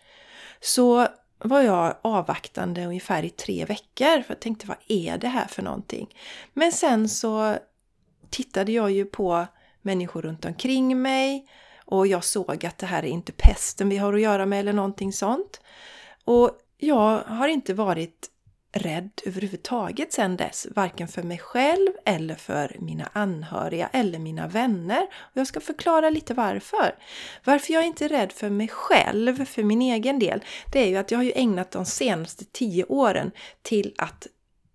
så 0.61 1.09
var 1.39 1.63
jag 1.63 1.97
avvaktande 2.03 2.87
ungefär 2.87 3.23
i 3.23 3.31
tre 3.31 3.65
veckor 3.65 4.23
för 4.23 4.35
jag 4.35 4.41
tänkte 4.41 4.67
vad 4.67 4.77
är 4.89 5.19
det 5.19 5.29
här 5.29 5.47
för 5.47 5.63
någonting? 5.63 6.15
Men 6.53 6.73
sen 6.73 7.09
så 7.09 7.57
tittade 8.31 8.73
jag 8.73 8.91
ju 8.91 9.05
på 9.05 9.47
människor 9.83 10.23
runt 10.23 10.45
omkring 10.45 11.03
mig 11.03 11.47
och 11.85 12.07
jag 12.07 12.25
såg 12.25 12.67
att 12.67 12.79
det 12.79 12.87
här 12.87 13.03
är 13.03 13.09
inte 13.09 13.33
pesten 13.33 13.89
vi 13.89 13.97
har 13.97 14.13
att 14.13 14.21
göra 14.21 14.47
med 14.47 14.61
eller 14.61 14.73
någonting 14.73 15.13
sånt. 15.13 15.61
Och 16.25 16.51
jag 16.79 17.19
har 17.19 17.49
inte 17.49 17.75
varit 17.75 18.31
rädd 18.75 19.11
överhuvudtaget 19.25 20.13
sedan 20.13 20.37
dess, 20.37 20.67
varken 20.77 21.09
för 21.09 21.23
mig 21.23 21.39
själv 21.39 21.91
eller 22.05 22.35
för 22.35 22.77
mina 22.79 23.09
anhöriga 23.13 23.89
eller 23.93 24.19
mina 24.19 24.47
vänner. 24.49 25.03
Och 25.03 25.37
jag 25.37 25.47
ska 25.47 25.61
förklara 25.61 26.11
lite 26.11 26.35
varför. 26.35 26.95
Varför 27.45 27.73
jag 27.73 27.87
inte 27.87 28.05
är 28.05 28.09
rädd 28.09 28.33
för 28.33 28.51
mig 28.51 28.69
själv, 28.69 29.45
för 29.45 29.63
min 29.63 29.83
egen 29.83 30.19
del, 30.19 30.45
det 30.73 30.79
är 30.79 30.89
ju 30.89 30.97
att 30.97 31.11
jag 31.11 31.19
har 31.19 31.25
ju 31.25 31.33
ägnat 31.35 31.71
de 31.71 31.85
senaste 31.85 32.45
tio 32.45 32.85
åren 32.85 33.31
till 33.63 33.95
att 33.99 34.27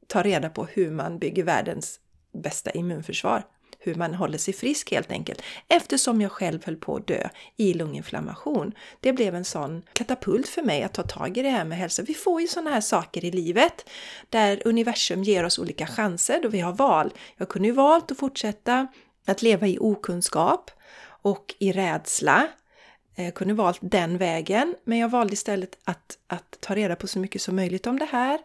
ta 0.08 0.24
reda 0.24 0.50
på 0.50 0.66
hur 0.66 0.92
man 0.92 1.20
bygger 1.20 1.44
världens 1.44 2.00
bästa 2.34 2.72
immunförsvar 2.72 3.44
hur 3.80 3.96
man 3.96 4.14
håller 4.14 4.38
sig 4.38 4.54
frisk 4.54 4.92
helt 4.92 5.12
enkelt. 5.12 5.42
Eftersom 5.68 6.22
jag 6.22 6.32
själv 6.32 6.66
höll 6.66 6.76
på 6.76 6.96
att 6.96 7.08
dö 7.08 7.30
i 7.58 7.74
lunginflammation. 7.74 8.74
Det 9.00 9.14
blev 9.14 9.36
en 9.36 9.46
sån 9.46 9.82
katapult 9.94 10.48
för 10.48 10.62
mig 10.62 10.84
att 10.84 10.94
ta 10.94 11.04
tag 11.04 11.38
i 11.38 11.42
det 11.42 11.50
här 11.50 11.66
med 11.66 11.78
hälsa. 11.78 12.04
Vi 12.04 12.14
får 12.14 12.42
ju 12.42 12.48
såna 12.48 12.70
här 12.70 12.82
saker 12.82 13.26
i 13.26 13.32
livet 13.32 13.90
där 14.30 14.62
universum 14.66 15.24
ger 15.24 15.44
oss 15.44 15.60
olika 15.60 15.88
chanser 15.88 16.42
då 16.42 16.50
vi 16.50 16.60
har 16.60 16.74
val. 16.74 17.14
Jag 17.38 17.50
kunde 17.50 17.68
ju 17.68 17.74
valt 17.74 18.12
att 18.12 18.18
fortsätta 18.18 18.88
att 19.26 19.42
leva 19.42 19.68
i 19.68 19.78
okunskap 19.80 20.72
och 21.22 21.56
i 21.60 21.72
rädsla. 21.72 22.48
Jag 23.16 23.34
kunde 23.34 23.54
valt 23.54 23.80
den 23.82 24.18
vägen, 24.18 24.76
men 24.84 24.98
jag 24.98 25.10
valde 25.10 25.34
istället 25.34 25.78
att, 25.84 26.18
att 26.28 26.58
ta 26.60 26.76
reda 26.76 26.96
på 26.96 27.08
så 27.08 27.20
mycket 27.20 27.42
som 27.42 27.56
möjligt 27.56 27.88
om 27.88 28.00
det 28.00 28.08
här, 28.12 28.40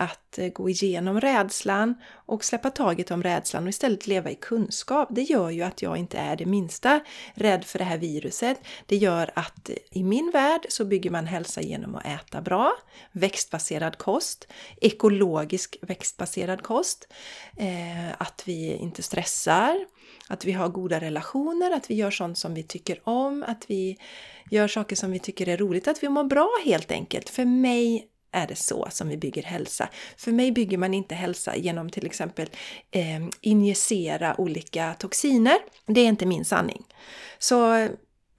att 0.00 0.38
eh, 0.38 0.48
gå 0.48 0.68
igenom 0.68 1.20
rädslan 1.20 1.94
och 2.26 2.44
släppa 2.44 2.70
taget 2.70 3.10
om 3.10 3.22
rädslan 3.22 3.62
och 3.62 3.68
istället 3.68 4.06
leva 4.06 4.30
i 4.30 4.34
kunskap. 4.34 5.08
Det 5.10 5.22
gör 5.22 5.50
ju 5.50 5.62
att 5.62 5.82
jag 5.82 5.96
inte 5.96 6.18
är 6.18 6.36
det 6.36 6.46
minsta 6.46 7.00
rädd 7.34 7.64
för 7.64 7.78
det 7.78 7.84
här 7.84 7.98
viruset. 7.98 8.60
Det 8.86 8.96
gör 8.96 9.30
att 9.34 9.68
eh, 9.68 9.76
i 9.90 10.04
min 10.04 10.30
värld 10.30 10.66
så 10.68 10.84
bygger 10.84 11.10
man 11.10 11.26
hälsa 11.26 11.60
genom 11.60 11.94
att 11.94 12.06
äta 12.06 12.40
bra, 12.40 12.72
växtbaserad 13.12 13.98
kost, 13.98 14.48
ekologisk 14.80 15.76
växtbaserad 15.82 16.62
kost, 16.62 17.12
eh, 17.56 18.12
att 18.18 18.42
vi 18.44 18.72
inte 18.72 19.02
stressar, 19.02 19.86
att 20.28 20.44
vi 20.44 20.52
har 20.52 20.68
goda 20.68 21.00
relationer, 21.00 21.70
att 21.70 21.90
vi 21.90 21.94
gör 21.94 22.10
sånt 22.10 22.38
som 22.38 22.54
vi 22.54 22.62
tycker 22.62 23.08
om, 23.08 23.44
att 23.48 23.64
vi 23.70 23.96
gör 24.50 24.68
saker 24.68 24.96
som 24.96 25.10
vi 25.10 25.18
tycker 25.18 25.48
är 25.48 25.56
roligt, 25.56 25.88
att 25.88 26.02
vi 26.02 26.08
mår 26.08 26.24
bra 26.24 26.50
helt 26.64 26.90
enkelt. 26.90 27.28
För 27.28 27.44
mig 27.44 28.08
är 28.32 28.46
det 28.46 28.56
så 28.56 28.88
som 28.90 29.08
vi 29.08 29.16
bygger 29.16 29.42
hälsa. 29.42 29.88
För 30.16 30.32
mig 30.32 30.52
bygger 30.52 30.78
man 30.78 30.94
inte 30.94 31.14
hälsa 31.14 31.56
genom 31.56 31.90
till 31.90 32.06
exempel 32.06 32.50
eh, 32.90 33.28
injicera 33.40 34.40
olika 34.40 34.94
toxiner. 34.94 35.58
Det 35.86 36.00
är 36.00 36.08
inte 36.08 36.26
min 36.26 36.44
sanning. 36.44 36.84
Så 37.38 37.88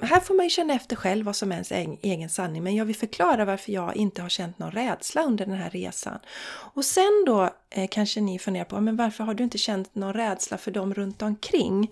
här 0.02 0.20
får 0.20 0.36
man 0.36 0.46
ju 0.46 0.50
känna 0.50 0.74
efter 0.74 0.96
själv 0.96 1.26
vad 1.26 1.36
som 1.36 1.52
är 1.52 1.56
ens 1.56 1.72
egen 2.02 2.30
sanning, 2.30 2.64
men 2.64 2.76
jag 2.76 2.86
vill 2.86 2.96
förklara 2.96 3.46
varför 3.46 3.72
jag 3.72 3.96
inte 3.96 4.22
har 4.22 4.30
känt 4.30 4.60
någon 4.60 4.72
rädsla 4.72 5.24
under 5.24 5.46
den 5.46 5.56
här 5.56 5.70
resan. 5.70 6.20
Och 6.50 6.86
sen 6.86 7.24
då 7.26 7.50
eh, 7.70 7.88
kanske 7.92 8.22
ni 8.22 8.40
funderar 8.40 8.66
på, 8.66 8.82
men 8.82 8.96
varför 8.96 9.24
har 9.24 9.34
du 9.34 9.44
inte 9.44 9.58
känt 9.58 9.96
någon 9.96 10.14
rädsla 10.14 10.58
för 10.58 10.72
dem 10.72 10.94
runt 10.94 11.22
omkring? 11.22 11.92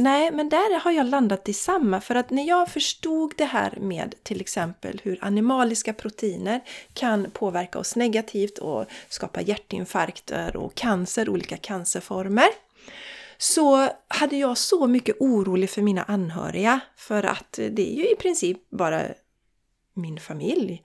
Nej, 0.00 0.30
men 0.30 0.48
där 0.48 0.80
har 0.80 0.90
jag 0.90 1.06
landat 1.06 1.48
i 1.48 1.52
samma. 1.52 2.00
För 2.00 2.14
att 2.14 2.30
när 2.30 2.44
jag 2.48 2.68
förstod 2.68 3.34
det 3.36 3.44
här 3.44 3.78
med 3.80 4.14
till 4.22 4.40
exempel 4.40 5.00
hur 5.04 5.18
animaliska 5.24 5.92
proteiner 5.92 6.60
kan 6.92 7.30
påverka 7.30 7.78
oss 7.78 7.96
negativt 7.96 8.58
och 8.58 8.84
skapa 9.08 9.40
hjärtinfarkter 9.40 10.56
och 10.56 10.74
cancer, 10.74 11.28
olika 11.28 11.56
cancerformer. 11.56 12.48
Så 13.38 13.88
hade 14.08 14.36
jag 14.36 14.58
så 14.58 14.86
mycket 14.86 15.16
orolig 15.20 15.70
för 15.70 15.82
mina 15.82 16.02
anhöriga 16.02 16.80
för 16.96 17.22
att 17.22 17.52
det 17.52 17.92
är 17.92 17.96
ju 17.96 18.12
i 18.12 18.16
princip 18.16 18.70
bara 18.70 19.02
min 19.94 20.20
familj 20.20 20.82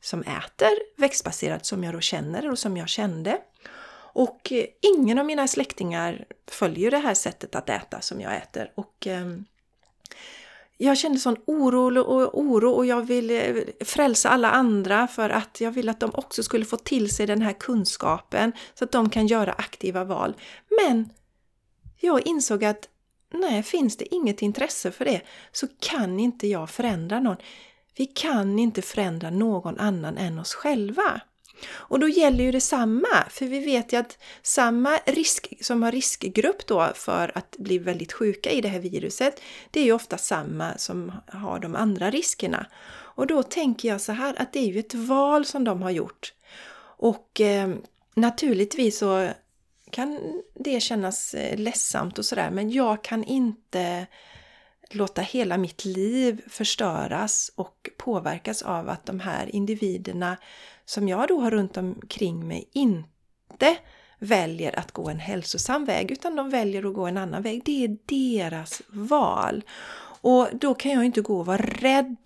som 0.00 0.20
äter 0.20 1.00
växtbaserat 1.00 1.66
som 1.66 1.84
jag 1.84 1.94
då 1.94 2.00
känner 2.00 2.50
och 2.50 2.58
som 2.58 2.76
jag 2.76 2.88
kände. 2.88 3.38
Och 4.12 4.52
eh, 4.52 4.66
ingen 4.96 5.18
av 5.18 5.26
mina 5.26 5.48
släktingar 5.48 6.24
följer 6.46 6.90
det 6.90 6.98
här 6.98 7.14
sättet 7.14 7.54
att 7.54 7.68
äta 7.68 8.00
som 8.00 8.20
jag 8.20 8.36
äter. 8.36 8.72
Och 8.74 9.06
ehm, 9.06 9.44
jag 10.76 10.98
kände 10.98 11.18
sån 11.18 11.36
oro 11.46 12.00
och 12.00 12.40
oro 12.40 12.70
och 12.70 12.86
jag 12.86 13.02
ville 13.02 13.42
eh, 13.42 13.64
frälsa 13.84 14.28
alla 14.28 14.50
andra 14.50 15.08
för 15.08 15.30
att 15.30 15.60
jag 15.60 15.70
ville 15.70 15.90
att 15.90 16.00
de 16.00 16.10
också 16.14 16.42
skulle 16.42 16.64
få 16.64 16.76
till 16.76 17.14
sig 17.14 17.26
den 17.26 17.42
här 17.42 17.52
kunskapen 17.52 18.52
så 18.74 18.84
att 18.84 18.92
de 18.92 19.10
kan 19.10 19.26
göra 19.26 19.52
aktiva 19.52 20.04
val. 20.04 20.34
Men 20.82 21.10
jag 22.00 22.26
insåg 22.26 22.64
att 22.64 22.88
nej, 23.34 23.62
finns 23.62 23.96
det 23.96 24.14
inget 24.14 24.42
intresse 24.42 24.90
för 24.90 25.04
det 25.04 25.20
så 25.52 25.66
kan 25.80 26.20
inte 26.20 26.46
jag 26.46 26.70
förändra 26.70 27.20
någon. 27.20 27.36
Vi 27.96 28.06
kan 28.06 28.58
inte 28.58 28.82
förändra 28.82 29.30
någon 29.30 29.78
annan 29.78 30.18
än 30.18 30.38
oss 30.38 30.54
själva. 30.54 31.20
Och 31.70 32.00
då 32.00 32.08
gäller 32.08 32.44
ju 32.44 32.52
detsamma, 32.52 33.24
för 33.30 33.46
vi 33.46 33.60
vet 33.60 33.92
ju 33.92 33.96
att 33.96 34.18
samma 34.42 34.96
risk 35.06 35.52
som 35.60 35.82
har 35.82 35.92
riskgrupp 35.92 36.66
då 36.66 36.92
för 36.94 37.32
att 37.34 37.56
bli 37.58 37.78
väldigt 37.78 38.12
sjuka 38.12 38.50
i 38.50 38.60
det 38.60 38.68
här 38.68 38.78
viruset, 38.78 39.40
det 39.70 39.80
är 39.80 39.84
ju 39.84 39.92
ofta 39.92 40.18
samma 40.18 40.78
som 40.78 41.12
har 41.26 41.58
de 41.58 41.76
andra 41.76 42.10
riskerna. 42.10 42.66
Och 43.14 43.26
då 43.26 43.42
tänker 43.42 43.88
jag 43.88 44.00
så 44.00 44.12
här 44.12 44.34
att 44.42 44.52
det 44.52 44.58
är 44.58 44.66
ju 44.66 44.78
ett 44.78 44.94
val 44.94 45.44
som 45.44 45.64
de 45.64 45.82
har 45.82 45.90
gjort. 45.90 46.32
Och 46.98 47.40
eh, 47.40 47.74
naturligtvis 48.14 48.98
så 48.98 49.28
kan 49.90 50.20
det 50.54 50.80
kännas 50.80 51.34
eh, 51.34 51.58
ledsamt 51.58 52.18
och 52.18 52.24
sådär, 52.24 52.50
men 52.50 52.70
jag 52.70 53.04
kan 53.04 53.24
inte 53.24 54.06
låta 54.94 55.22
hela 55.22 55.56
mitt 55.56 55.84
liv 55.84 56.42
förstöras 56.48 57.50
och 57.54 57.90
påverkas 57.98 58.62
av 58.62 58.88
att 58.88 59.06
de 59.06 59.20
här 59.20 59.54
individerna 59.54 60.36
som 60.84 61.08
jag 61.08 61.28
då 61.28 61.40
har 61.40 61.50
runt 61.50 61.76
omkring 61.76 62.48
mig 62.48 62.68
inte 62.72 63.76
väljer 64.18 64.78
att 64.78 64.92
gå 64.92 65.08
en 65.08 65.20
hälsosam 65.20 65.84
väg 65.84 66.10
utan 66.10 66.36
de 66.36 66.50
väljer 66.50 66.88
att 66.88 66.94
gå 66.94 67.06
en 67.06 67.16
annan 67.16 67.42
väg. 67.42 67.62
Det 67.64 67.84
är 67.84 67.96
deras 68.06 68.82
val. 68.88 69.64
Och 70.20 70.48
då 70.52 70.74
kan 70.74 70.92
jag 70.92 71.04
inte 71.04 71.20
gå 71.20 71.38
och 71.38 71.46
vara 71.46 71.62
rädd 71.62 72.16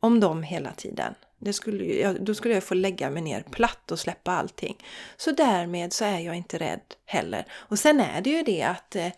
om 0.00 0.20
dem 0.20 0.42
hela 0.42 0.72
tiden. 0.72 1.14
Det 1.38 1.52
skulle, 1.52 2.12
då 2.12 2.34
skulle 2.34 2.54
jag 2.54 2.64
få 2.64 2.74
lägga 2.74 3.10
mig 3.10 3.22
ner 3.22 3.42
platt 3.50 3.90
och 3.92 3.98
släppa 3.98 4.32
allting. 4.32 4.76
Så 5.16 5.30
därmed 5.30 5.92
så 5.92 6.04
är 6.04 6.18
jag 6.18 6.36
inte 6.36 6.58
rädd 6.58 6.80
heller. 7.04 7.44
Och 7.52 7.78
sen 7.78 8.00
är 8.00 8.20
det 8.20 8.30
ju 8.30 8.42
det 8.42 8.62
att 8.62 8.96
eh 8.96 9.08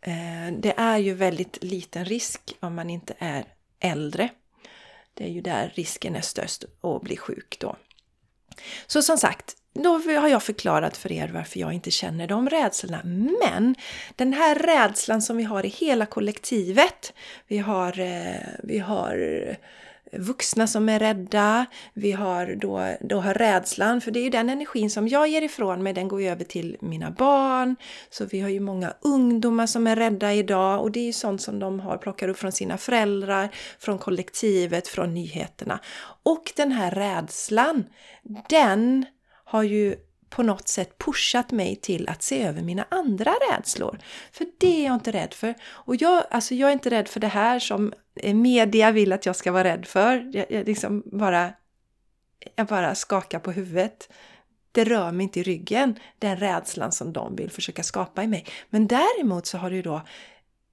Eh, 0.00 0.52
det 0.58 0.74
är 0.76 0.98
ju 0.98 1.14
väldigt 1.14 1.64
liten 1.64 2.04
risk 2.04 2.56
om 2.60 2.74
man 2.74 2.90
inte 2.90 3.14
är 3.18 3.44
äldre 3.80 4.30
det 5.18 5.24
är 5.24 5.28
ju 5.28 5.40
där 5.40 5.72
risken 5.74 6.16
är 6.16 6.20
störst 6.20 6.64
att 6.80 7.02
bli 7.02 7.16
sjuk 7.16 7.56
då. 7.60 7.76
Så 8.86 9.02
som 9.02 9.18
sagt, 9.18 9.56
då 9.72 9.98
har 9.98 10.28
jag 10.28 10.42
förklarat 10.42 10.96
för 10.96 11.12
er 11.12 11.28
varför 11.28 11.60
jag 11.60 11.72
inte 11.72 11.90
känner 11.90 12.26
de 12.26 12.48
rädslorna. 12.48 13.00
Men 13.04 13.74
den 14.16 14.32
här 14.32 14.54
rädslan 14.54 15.22
som 15.22 15.36
vi 15.36 15.42
har 15.42 15.66
i 15.66 15.68
hela 15.68 16.06
kollektivet, 16.06 17.12
vi 17.46 17.58
har, 17.58 18.00
eh, 18.00 18.48
vi 18.62 18.78
har 18.78 19.56
vuxna 20.12 20.66
som 20.66 20.88
är 20.88 20.98
rädda, 20.98 21.66
vi 21.94 22.12
har 22.12 22.46
då, 22.60 22.96
då 23.00 23.20
har 23.20 23.34
rädslan, 23.34 24.00
för 24.00 24.10
det 24.10 24.20
är 24.20 24.24
ju 24.24 24.30
den 24.30 24.50
energin 24.50 24.90
som 24.90 25.08
jag 25.08 25.28
ger 25.28 25.42
ifrån 25.42 25.82
mig, 25.82 25.92
den 25.92 26.08
går 26.08 26.22
ju 26.22 26.28
över 26.28 26.44
till 26.44 26.76
mina 26.80 27.10
barn. 27.10 27.76
Så 28.10 28.24
vi 28.24 28.40
har 28.40 28.48
ju 28.48 28.60
många 28.60 28.94
ungdomar 29.00 29.66
som 29.66 29.86
är 29.86 29.96
rädda 29.96 30.34
idag 30.34 30.82
och 30.82 30.92
det 30.92 31.00
är 31.00 31.06
ju 31.06 31.12
sånt 31.12 31.42
som 31.42 31.58
de 31.58 31.80
har 31.80 31.96
plockat 31.98 32.28
upp 32.28 32.38
från 32.38 32.52
sina 32.52 32.78
föräldrar, 32.78 33.48
från 33.78 33.98
kollektivet, 33.98 34.88
från 34.88 35.14
nyheterna. 35.14 35.80
Och 36.22 36.52
den 36.56 36.72
här 36.72 36.90
rädslan, 36.90 37.84
den 38.48 39.06
har 39.44 39.62
ju 39.62 39.96
på 40.30 40.42
något 40.42 40.68
sätt 40.68 40.98
pushat 40.98 41.50
mig 41.50 41.76
till 41.76 42.08
att 42.08 42.22
se 42.22 42.42
över 42.42 42.62
mina 42.62 42.86
andra 42.88 43.34
rädslor. 43.50 43.98
För 44.32 44.46
det 44.58 44.80
är 44.80 44.84
jag 44.84 44.94
inte 44.94 45.12
rädd 45.12 45.34
för. 45.34 45.54
Och 45.64 45.96
jag, 45.96 46.24
alltså 46.30 46.54
jag 46.54 46.68
är 46.68 46.72
inte 46.72 46.90
rädd 46.90 47.08
för 47.08 47.20
det 47.20 47.28
här 47.28 47.58
som 47.58 47.92
Eh, 48.22 48.34
media 48.34 48.90
vill 48.90 49.12
att 49.12 49.26
jag 49.26 49.36
ska 49.36 49.52
vara 49.52 49.64
rädd 49.64 49.86
för. 49.86 50.30
Jag, 50.32 50.46
jag 50.50 50.66
liksom 50.66 51.02
bara, 51.06 51.52
jag 52.56 52.66
bara 52.66 52.94
skakar 52.94 53.38
på 53.38 53.52
huvudet. 53.52 54.08
det 54.72 54.84
rör 54.84 55.12
mig 55.12 55.24
inte 55.24 55.40
i 55.40 55.42
ryggen, 55.42 55.98
den 56.18 56.36
rädslan 56.36 56.92
som 56.92 57.12
de 57.12 57.36
vill 57.36 57.50
försöka 57.50 57.82
skapa 57.82 58.22
i 58.22 58.26
mig. 58.26 58.46
Men 58.70 58.86
däremot 58.86 59.46
så 59.46 59.58
har 59.58 59.70
det 59.70 59.76
ju 59.76 59.82
då 59.82 60.02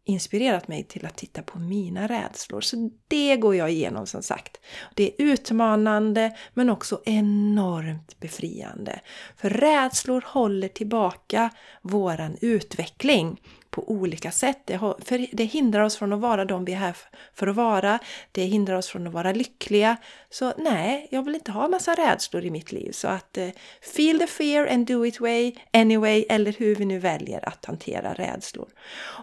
inspirerat 0.06 0.68
mig 0.68 0.84
till 0.84 1.06
att 1.06 1.18
titta 1.18 1.42
på 1.42 1.60
mina 1.60 2.08
rädslor. 2.08 2.62
Så 2.62 2.90
det 3.08 3.38
går 3.38 3.56
jag 3.56 3.72
igenom 3.72 4.08
som 4.08 4.24
sagt. 4.24 4.58
Det 4.94 5.04
är 5.04 5.14
utmanande 5.18 6.36
men 6.54 6.70
också 6.70 7.02
enormt 7.06 8.20
befriande. 8.20 9.00
För 9.38 9.50
rädslor 9.50 10.24
håller 10.28 10.68
tillbaka 10.68 11.50
våran 11.82 12.38
utveckling 12.42 13.42
på 13.75 13.91
olika 13.91 14.32
sätt. 14.32 14.60
Det, 14.65 14.79
för 14.79 15.36
det 15.36 15.44
hindrar 15.44 15.84
oss 15.84 15.98
från 15.98 16.13
att 16.13 16.20
vara 16.20 16.46
de 16.46 16.65
vi 16.65 16.74
är 16.74 16.77
här 16.77 16.98
för 17.34 17.48
att 17.48 17.55
vara. 17.55 18.00
Det 18.32 18.44
hindrar 18.44 18.75
oss 18.75 18.88
från 18.88 19.08
att 19.08 19.13
vara 19.13 19.32
lyckliga. 19.32 19.98
Så 20.29 20.53
nej, 20.58 21.08
jag 21.12 21.24
vill 21.24 21.36
inte 21.36 21.51
ha 21.51 21.67
massa 21.67 21.96
rädslor 21.96 22.46
i 22.46 22.50
mitt 22.50 22.72
liv. 22.72 22.91
Så 22.91 23.08
att 23.08 23.38
eh, 23.38 23.50
feel 23.96 24.20
the 24.20 24.27
fear 24.27 24.67
and 24.67 24.88
do 24.88 25.05
it 25.05 25.20
way, 25.20 25.53
anyway, 25.74 26.25
eller 26.29 26.51
hur 26.51 26.75
vi 26.75 26.86
nu 26.86 27.00
väljer 27.00 27.50
att 27.50 27.65
hantera 27.65 28.13
rädslor. 28.13 28.70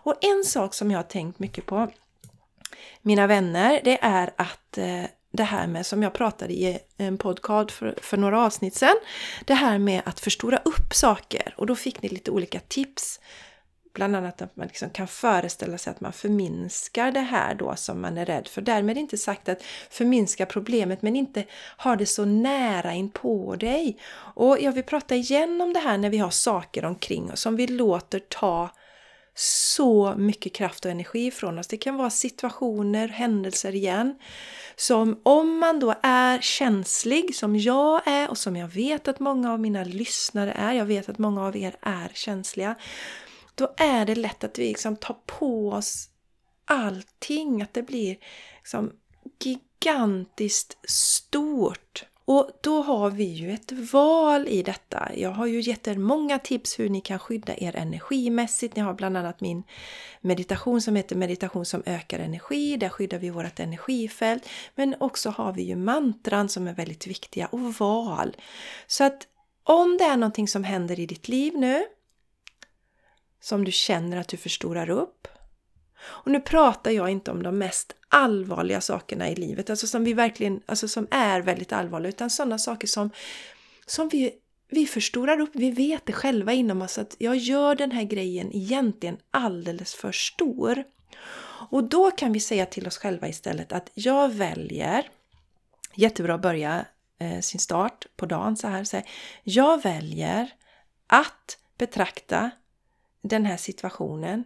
Och 0.05 0.25
en 0.25 0.45
sak 0.45 0.75
som 0.75 0.91
jag 0.91 0.99
har 0.99 1.03
tänkt 1.03 1.39
mycket 1.39 1.67
på, 1.67 1.89
mina 3.03 3.27
vänner, 3.27 3.81
det 3.85 3.99
är 4.03 4.31
att 4.37 4.79
eh, 4.79 5.05
det 5.33 5.45
här 5.45 5.67
med, 5.67 5.87
som 5.87 6.03
jag 6.03 6.13
pratade 6.13 6.53
i 6.53 6.79
en 6.97 7.19
podcast 7.19 7.71
för, 7.71 7.99
för, 8.03 8.17
några 8.17 8.43
avsnitt 8.43 8.75
sedan, 8.75 8.97
det 9.45 9.55
här 9.55 9.79
med 9.79 10.03
att 10.05 10.21
förstora 10.21 10.59
upp 10.65 10.95
saker. 10.95 11.55
Och 11.57 11.67
då 11.67 11.75
fick 11.77 12.03
ni 12.03 12.09
lite 12.09 12.31
olika 12.31 12.61
tips 12.61 13.21
bland 13.93 14.17
annat 14.17 14.43
att 14.43 14.57
man 14.57 14.67
liksom 14.67 14.91
kan 14.91 15.09
föreställa 15.09 15.79
sig 15.79 15.91
att 15.91 16.01
man 16.01 16.13
förminskar 16.13 17.13
det 17.13 17.21
här 17.21 17.55
då 17.55 17.77
som 17.77 18.01
man 18.01 18.19
är 18.19 18.27
rädd 18.27 18.49
för. 18.49 18.63
Därmed 18.63 18.99
inte 18.99 19.19
sagt 19.19 19.49
att 19.49 19.63
förminska 19.91 20.47
problemet 20.47 21.03
men 21.03 21.17
inte 21.17 21.45
ha 21.79 21.97
det 21.97 22.07
så 22.07 22.25
nära 22.25 22.93
in 22.93 23.11
på 23.11 23.57
dig. 23.57 23.99
Och 24.35 24.61
jag 24.61 24.73
vill 24.73 24.85
prata 24.85 25.15
igen 25.15 25.61
om 25.61 25.73
det 25.73 25.81
här 25.81 25.99
när 25.99 26.11
vi 26.11 26.19
har 26.19 26.31
saker 26.31 26.85
omkring 26.85 27.33
oss 27.33 27.41
som 27.41 27.57
vi 27.57 27.67
låter 27.67 28.19
ta 28.19 28.71
så 29.35 30.15
mycket 30.17 30.53
kraft 30.53 30.85
och 30.85 30.91
energi 30.91 31.27
ifrån 31.27 31.59
oss. 31.59 31.67
Det 31.67 31.77
kan 31.77 31.97
vara 31.97 32.11
situationer, 32.11 33.09
händelser 33.09 33.75
igen. 33.75 34.19
Som 34.77 35.21
om 35.23 35.59
man 35.59 35.81
då 35.81 35.95
är 36.03 36.41
känslig, 36.41 37.35
som 37.35 37.57
jag 37.57 38.07
är 38.07 38.31
och 38.31 38.39
som 38.39 38.57
jag 38.57 38.69
vet 38.69 39.09
att 39.09 39.21
många 39.21 39.53
av 39.53 39.61
mina 39.61 39.85
lyssnare 39.85 40.53
är, 40.53 40.73
jag 40.73 40.85
vet 40.85 41.09
att 41.09 41.19
många 41.19 41.47
av 41.47 41.57
er 41.57 41.77
är 41.81 42.11
känsliga, 42.15 42.75
då 43.63 43.75
är 43.77 44.07
det 44.07 44.15
lätt 44.15 44.45
att 44.45 44.59
vi 44.59 44.69
liksom 44.69 44.97
tar 44.97 45.17
på 45.27 45.71
oss 45.71 46.09
allting, 46.65 47.63
att 47.63 47.75
det 47.75 47.83
blir 47.83 48.17
liksom 48.59 48.93
gigantiskt 49.45 50.77
stort. 50.91 52.05
Och 52.25 52.51
då 52.63 52.83
har 52.83 53.11
vi 53.11 53.25
ju 53.25 53.53
ett 53.53 53.73
val 53.73 54.49
i 54.49 54.63
detta. 54.63 55.11
Jag 55.17 55.31
har 55.31 55.47
ju 55.47 55.61
gett 55.61 55.89
er 55.89 55.97
många 55.97 56.39
tips 56.39 56.79
hur 56.79 56.89
ni 56.89 57.01
kan 57.01 57.19
skydda 57.19 57.57
er 57.57 57.77
energimässigt. 57.77 58.77
Ni 58.77 58.83
har 58.83 58.95
bland 58.95 59.17
annat 59.17 59.41
min 59.41 59.63
meditation 60.21 60.83
som 60.83 60.97
heter 60.97 61.17
meditation 61.17 61.65
som 61.65 61.83
ökar 61.87 62.19
energi. 62.19 62.77
Där 62.77 62.89
skyddar 62.89 63.19
vi 63.19 63.31
vårt 63.31 63.61
energifält. 63.61 64.49
Men 64.75 64.95
också 65.01 65.31
har 65.31 65.53
vi 65.53 65.63
ju 65.63 65.77
mantran 65.77 66.49
som 66.49 66.69
är 66.69 66.75
väldigt 66.75 67.07
viktiga 67.07 67.47
och 67.47 67.75
val. 67.75 68.37
Så 68.87 69.05
att 69.05 69.27
om 69.65 69.97
det 69.97 70.05
är 70.05 70.17
någonting 70.17 70.49
som 70.49 70.65
händer 70.65 71.01
i 71.01 71.07
ditt 71.07 71.29
liv 71.29 71.53
nu 71.57 71.85
som 73.43 73.65
du 73.65 73.73
känner 73.73 74.17
att 74.17 74.29
du 74.29 74.37
förstorar 74.37 74.91
upp. 74.91 75.29
Och 76.03 76.31
nu 76.31 76.41
pratar 76.41 76.91
jag 76.91 77.11
inte 77.11 77.31
om 77.31 77.43
de 77.43 77.59
mest 77.59 77.95
allvarliga 78.09 78.81
sakerna 78.81 79.31
i 79.31 79.35
livet, 79.35 79.71
alltså 79.71 79.87
som 79.87 80.05
vi 80.05 80.13
verkligen, 80.13 80.61
alltså 80.67 80.89
som 80.89 81.07
är 81.11 81.41
väldigt 81.41 81.73
allvarliga, 81.73 82.09
utan 82.09 82.31
sådana 82.31 82.59
saker 82.59 82.89
som, 82.89 83.11
som 83.87 84.09
vi, 84.09 84.33
vi 84.69 84.87
förstorar 84.87 85.41
upp. 85.41 85.51
Vi 85.53 85.71
vet 85.71 86.07
det 86.07 86.13
själva 86.13 86.53
inom 86.53 86.83
oss 86.83 86.99
att 86.99 87.17
jag 87.19 87.37
gör 87.37 87.75
den 87.75 87.91
här 87.91 88.03
grejen 88.03 88.53
egentligen 88.53 89.17
alldeles 89.31 89.95
för 89.95 90.13
stor. 90.13 90.85
Och 91.71 91.85
då 91.85 92.11
kan 92.11 92.33
vi 92.33 92.41
säga 92.41 92.67
till 92.67 92.87
oss 92.87 92.99
själva 92.99 93.29
istället 93.29 93.73
att 93.73 93.91
jag 93.95 94.29
väljer, 94.29 95.09
jättebra 95.95 96.35
att 96.35 96.43
börja 96.43 96.85
eh, 97.19 97.41
sin 97.41 97.61
start 97.61 98.07
på 98.17 98.27
dagen 98.27 98.57
så 98.57 98.69
här, 98.69 98.85
så 98.85 98.97
här, 98.97 99.07
jag 99.43 99.83
väljer 99.83 100.51
att 101.07 101.59
betrakta 101.79 102.51
den 103.23 103.47
här 103.47 103.57
situationen 103.57 104.45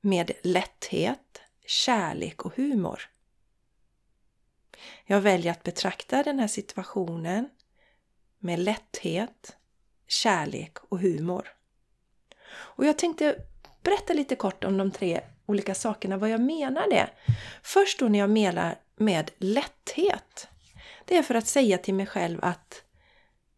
med 0.00 0.30
lätthet, 0.42 1.40
kärlek 1.66 2.44
och 2.44 2.56
humor. 2.56 3.02
Jag 5.04 5.20
väljer 5.20 5.52
att 5.52 5.62
betrakta 5.62 6.22
den 6.22 6.38
här 6.38 6.48
situationen 6.48 7.48
med 8.38 8.58
lätthet, 8.58 9.56
kärlek 10.06 10.78
och 10.88 10.98
humor. 10.98 11.48
Och 12.48 12.84
jag 12.86 12.98
tänkte 12.98 13.42
berätta 13.82 14.12
lite 14.12 14.36
kort 14.36 14.64
om 14.64 14.76
de 14.76 14.90
tre 14.90 15.20
olika 15.46 15.74
sakerna, 15.74 16.16
vad 16.16 16.30
jag 16.30 16.40
menar 16.40 16.90
det. 16.90 17.10
Först 17.62 17.98
då 17.98 18.08
när 18.08 18.18
jag 18.18 18.30
menar 18.30 18.78
med 18.96 19.30
lätthet. 19.38 20.48
Det 21.04 21.16
är 21.16 21.22
för 21.22 21.34
att 21.34 21.46
säga 21.46 21.78
till 21.78 21.94
mig 21.94 22.06
själv 22.06 22.38
att 22.42 22.82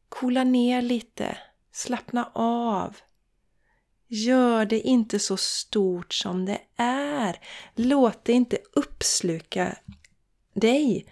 coola 0.08 0.44
ner 0.44 0.82
lite, 0.82 1.38
slappna 1.72 2.30
av, 2.34 2.96
Gör 4.10 4.64
det 4.64 4.80
inte 4.80 5.18
så 5.18 5.36
stort 5.36 6.12
som 6.12 6.44
det 6.44 6.60
är. 6.76 7.40
Låt 7.74 8.24
det 8.24 8.32
inte 8.32 8.58
uppsluka 8.72 9.76
dig. 10.54 11.06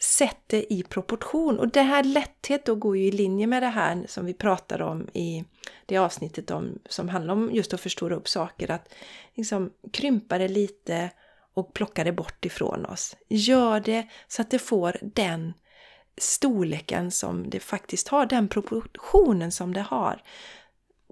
Sätt 0.00 0.38
det 0.46 0.72
i 0.72 0.82
proportion. 0.82 1.58
Och 1.58 1.68
det 1.68 1.82
här 1.82 2.04
lätthet 2.04 2.66
då 2.66 2.74
går 2.74 2.96
ju 2.96 3.06
i 3.06 3.12
linje 3.12 3.46
med 3.46 3.62
det 3.62 3.68
här 3.68 4.04
som 4.08 4.26
vi 4.26 4.34
pratade 4.34 4.84
om 4.84 5.08
i 5.12 5.44
det 5.86 5.98
avsnittet 5.98 6.50
om, 6.50 6.78
som 6.88 7.08
handlar 7.08 7.34
om 7.34 7.50
just 7.52 7.74
att 7.74 7.80
förstora 7.80 8.16
upp 8.16 8.28
saker. 8.28 8.70
Att 8.70 8.94
liksom 9.34 9.70
krympa 9.92 10.38
det 10.38 10.48
lite 10.48 11.10
och 11.54 11.74
plocka 11.74 12.04
det 12.04 12.12
bort 12.12 12.44
ifrån 12.44 12.86
oss. 12.86 13.16
Gör 13.28 13.80
det 13.80 14.08
så 14.28 14.42
att 14.42 14.50
det 14.50 14.58
får 14.58 14.96
den 15.02 15.52
storleken 16.16 17.10
som 17.10 17.50
det 17.50 17.60
faktiskt 17.60 18.08
har, 18.08 18.26
den 18.26 18.48
proportionen 18.48 19.52
som 19.52 19.74
det 19.74 19.80
har. 19.80 20.22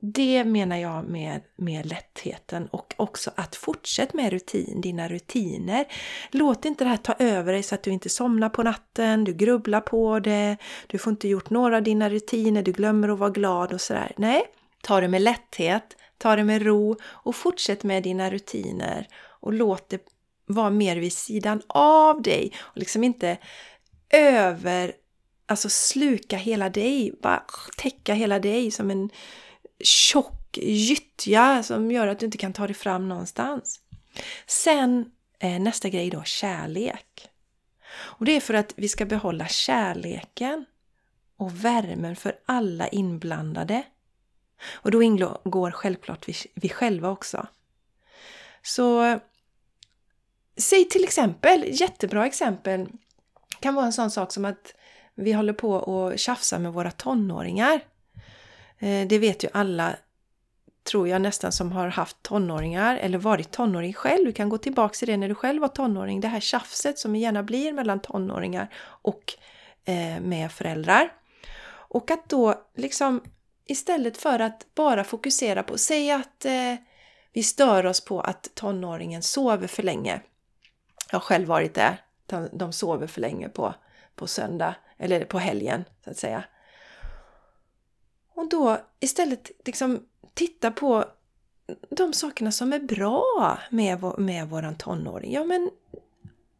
Det 0.00 0.44
menar 0.44 0.76
jag 0.76 1.04
med, 1.04 1.40
med 1.56 1.86
lättheten 1.86 2.66
och 2.66 2.94
också 2.96 3.30
att 3.34 3.56
fortsätta 3.56 4.16
med 4.16 4.32
rutin, 4.32 4.80
dina 4.80 5.08
rutiner. 5.08 5.84
Låt 6.30 6.64
inte 6.64 6.84
det 6.84 6.90
här 6.90 6.96
ta 6.96 7.14
över 7.18 7.52
dig 7.52 7.62
så 7.62 7.74
att 7.74 7.82
du 7.82 7.90
inte 7.90 8.08
somnar 8.08 8.48
på 8.48 8.62
natten, 8.62 9.24
du 9.24 9.32
grubblar 9.32 9.80
på 9.80 10.20
det, 10.20 10.56
du 10.86 10.98
får 10.98 11.10
inte 11.10 11.28
gjort 11.28 11.50
några 11.50 11.76
av 11.76 11.82
dina 11.82 12.10
rutiner, 12.10 12.62
du 12.62 12.72
glömmer 12.72 13.08
att 13.08 13.18
vara 13.18 13.30
glad 13.30 13.72
och 13.72 13.80
sådär. 13.80 14.12
Nej, 14.16 14.42
ta 14.82 15.00
det 15.00 15.08
med 15.08 15.22
lätthet, 15.22 15.96
ta 16.18 16.36
det 16.36 16.44
med 16.44 16.62
ro 16.62 16.96
och 17.04 17.34
fortsätt 17.34 17.84
med 17.84 18.02
dina 18.02 18.30
rutiner 18.30 19.06
och 19.40 19.52
låt 19.52 19.88
det 19.88 20.02
vara 20.46 20.70
mer 20.70 20.96
vid 20.96 21.12
sidan 21.12 21.62
av 21.68 22.22
dig 22.22 22.52
och 22.58 22.76
liksom 22.76 23.04
inte 23.04 23.38
över, 24.10 24.92
alltså 25.46 25.68
sluka 25.68 26.36
hela 26.36 26.70
dig, 26.70 27.12
bara 27.22 27.44
täcka 27.78 28.14
hela 28.14 28.38
dig 28.38 28.70
som 28.70 28.90
en 28.90 29.10
tjock 29.80 30.58
gyttja 30.62 31.62
som 31.62 31.90
gör 31.90 32.06
att 32.06 32.18
du 32.18 32.26
inte 32.26 32.38
kan 32.38 32.52
ta 32.52 32.66
dig 32.66 32.74
fram 32.74 33.08
någonstans. 33.08 33.80
Sen 34.46 35.12
eh, 35.38 35.60
nästa 35.60 35.88
grej 35.88 36.10
då, 36.10 36.22
kärlek. 36.22 37.28
Och 37.90 38.24
det 38.24 38.32
är 38.32 38.40
för 38.40 38.54
att 38.54 38.72
vi 38.76 38.88
ska 38.88 39.06
behålla 39.06 39.46
kärleken 39.46 40.64
och 41.36 41.64
värmen 41.64 42.16
för 42.16 42.38
alla 42.46 42.88
inblandade. 42.88 43.82
Och 44.72 44.90
då 44.90 45.02
ingår 45.02 45.70
självklart 45.70 46.28
vi, 46.28 46.34
vi 46.54 46.68
själva 46.68 47.10
också. 47.10 47.46
Så 48.62 49.18
säg 50.56 50.84
till 50.84 51.04
exempel, 51.04 51.64
jättebra 51.66 52.26
exempel, 52.26 52.88
kan 53.60 53.74
vara 53.74 53.86
en 53.86 53.92
sån 53.92 54.10
sak 54.10 54.32
som 54.32 54.44
att 54.44 54.74
vi 55.14 55.32
håller 55.32 55.52
på 55.52 55.72
och 55.72 56.18
tjafsar 56.18 56.58
med 56.58 56.72
våra 56.72 56.90
tonåringar. 56.90 57.80
Eh, 58.78 59.08
det 59.08 59.18
vet 59.18 59.44
ju 59.44 59.48
alla, 59.52 59.96
tror 60.90 61.08
jag 61.08 61.22
nästan, 61.22 61.52
som 61.52 61.72
har 61.72 61.88
haft 61.88 62.22
tonåringar 62.22 62.96
eller 62.96 63.18
varit 63.18 63.50
tonåring 63.50 63.92
själv. 63.92 64.24
Du 64.24 64.32
kan 64.32 64.48
gå 64.48 64.58
tillbaka 64.58 64.94
till 64.94 65.08
det 65.08 65.16
när 65.16 65.28
du 65.28 65.34
själv 65.34 65.60
var 65.60 65.68
tonåring. 65.68 66.20
Det 66.20 66.28
här 66.28 66.40
tjafset 66.40 66.98
som 66.98 67.16
gärna 67.16 67.42
blir 67.42 67.72
mellan 67.72 68.00
tonåringar 68.00 68.68
och 68.84 69.34
eh, 69.84 70.20
med 70.20 70.52
föräldrar. 70.52 71.12
Och 71.70 72.10
att 72.10 72.28
då 72.28 72.54
liksom 72.76 73.22
istället 73.66 74.16
för 74.16 74.38
att 74.38 74.66
bara 74.74 75.04
fokusera 75.04 75.62
på, 75.62 75.78
säg 75.78 76.10
att 76.10 76.44
eh, 76.44 76.74
vi 77.32 77.42
stör 77.42 77.86
oss 77.86 78.04
på 78.04 78.20
att 78.20 78.54
tonåringen 78.54 79.22
sover 79.22 79.66
för 79.66 79.82
länge. 79.82 80.20
Jag 81.10 81.18
har 81.18 81.24
själv 81.24 81.48
varit 81.48 81.74
där. 81.74 82.00
De 82.52 82.72
sover 82.72 83.06
för 83.06 83.20
länge 83.20 83.48
på, 83.48 83.74
på 84.14 84.26
söndag, 84.26 84.74
eller 84.98 85.24
på 85.24 85.38
helgen 85.38 85.84
så 86.04 86.10
att 86.10 86.16
säga. 86.16 86.44
Och 88.38 88.48
då 88.48 88.80
istället 89.00 89.50
liksom 89.64 90.00
titta 90.34 90.70
på 90.70 91.04
de 91.90 92.12
sakerna 92.12 92.52
som 92.52 92.72
är 92.72 92.78
bra 92.78 93.58
med, 93.70 94.18
med 94.18 94.48
våran 94.48 94.76
tonåring. 94.76 95.32
Ja 95.32 95.44
men 95.44 95.70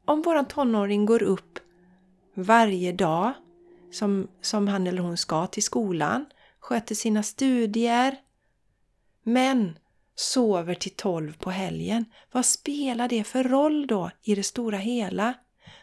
om 0.04 0.22
våran 0.22 0.46
tonåring 0.46 1.06
går 1.06 1.22
upp 1.22 1.58
varje 2.34 2.92
dag 2.92 3.32
som, 3.92 4.28
som 4.40 4.68
han 4.68 4.86
eller 4.86 5.02
hon 5.02 5.16
ska 5.16 5.46
till 5.46 5.62
skolan, 5.62 6.26
sköter 6.60 6.94
sina 6.94 7.22
studier, 7.22 8.16
men 9.22 9.78
sover 10.14 10.74
till 10.74 10.94
12 10.96 11.32
på 11.38 11.50
helgen. 11.50 12.04
Vad 12.32 12.46
spelar 12.46 13.08
det 13.08 13.24
för 13.24 13.44
roll 13.44 13.86
då 13.86 14.10
i 14.22 14.34
det 14.34 14.42
stora 14.42 14.78
hela? 14.78 15.34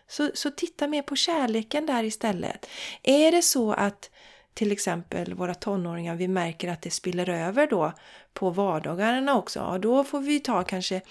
Så, 0.08 0.30
så 0.34 0.52
titta 0.52 0.88
mer 0.88 1.02
på 1.02 1.16
kärleken 1.16 1.86
där 1.86 2.04
istället. 2.04 2.66
Är 3.04 3.32
det 3.32 3.42
så 3.42 3.72
att 3.72 4.10
till 4.56 4.72
exempel 4.72 5.34
våra 5.34 5.54
tonåringar, 5.54 6.16
vi 6.16 6.28
märker 6.28 6.72
att 6.72 6.82
det 6.82 6.92
spiller 6.92 7.30
över 7.30 7.68
då 7.68 7.94
på 8.34 8.50
vardagarna 8.50 9.38
också, 9.38 9.60
ja, 9.60 9.78
då 9.78 10.04
får 10.04 10.20
vi 10.20 10.40
ta 10.40 10.64
kanske 10.64 11.02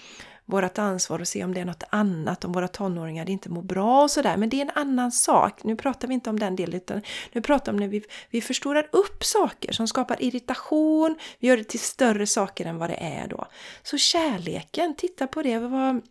vårt 0.45 0.77
ansvar 0.77 1.19
och 1.19 1.27
se 1.27 1.43
om 1.43 1.53
det 1.53 1.61
är 1.61 1.65
något 1.65 1.83
annat, 1.89 2.45
om 2.45 2.51
våra 2.51 2.67
tonåringar 2.67 3.29
inte 3.29 3.49
mår 3.49 3.61
bra 3.61 4.03
och 4.03 4.11
sådär. 4.11 4.37
Men 4.37 4.49
det 4.49 4.57
är 4.57 4.61
en 4.61 4.71
annan 4.75 5.11
sak. 5.11 5.63
Nu 5.63 5.75
pratar 5.75 6.07
vi 6.07 6.13
inte 6.13 6.29
om 6.29 6.39
den 6.39 6.55
delen 6.55 6.75
utan 6.75 7.01
nu 7.31 7.41
pratar 7.41 7.71
vi 7.71 7.75
om 7.75 7.79
när 7.79 7.87
vi, 7.87 8.03
vi 8.29 8.41
förstorar 8.41 8.89
upp 8.91 9.23
saker 9.23 9.71
som 9.71 9.87
skapar 9.87 10.23
irritation, 10.23 11.17
vi 11.39 11.47
gör 11.47 11.57
det 11.57 11.63
till 11.63 11.79
större 11.79 12.27
saker 12.27 12.65
än 12.65 12.77
vad 12.77 12.89
det 12.89 12.97
är 13.03 13.27
då. 13.27 13.45
Så 13.83 13.97
kärleken, 13.97 14.95
titta 14.95 15.27
på 15.27 15.41
det. 15.41 15.59
Vad, 15.59 16.01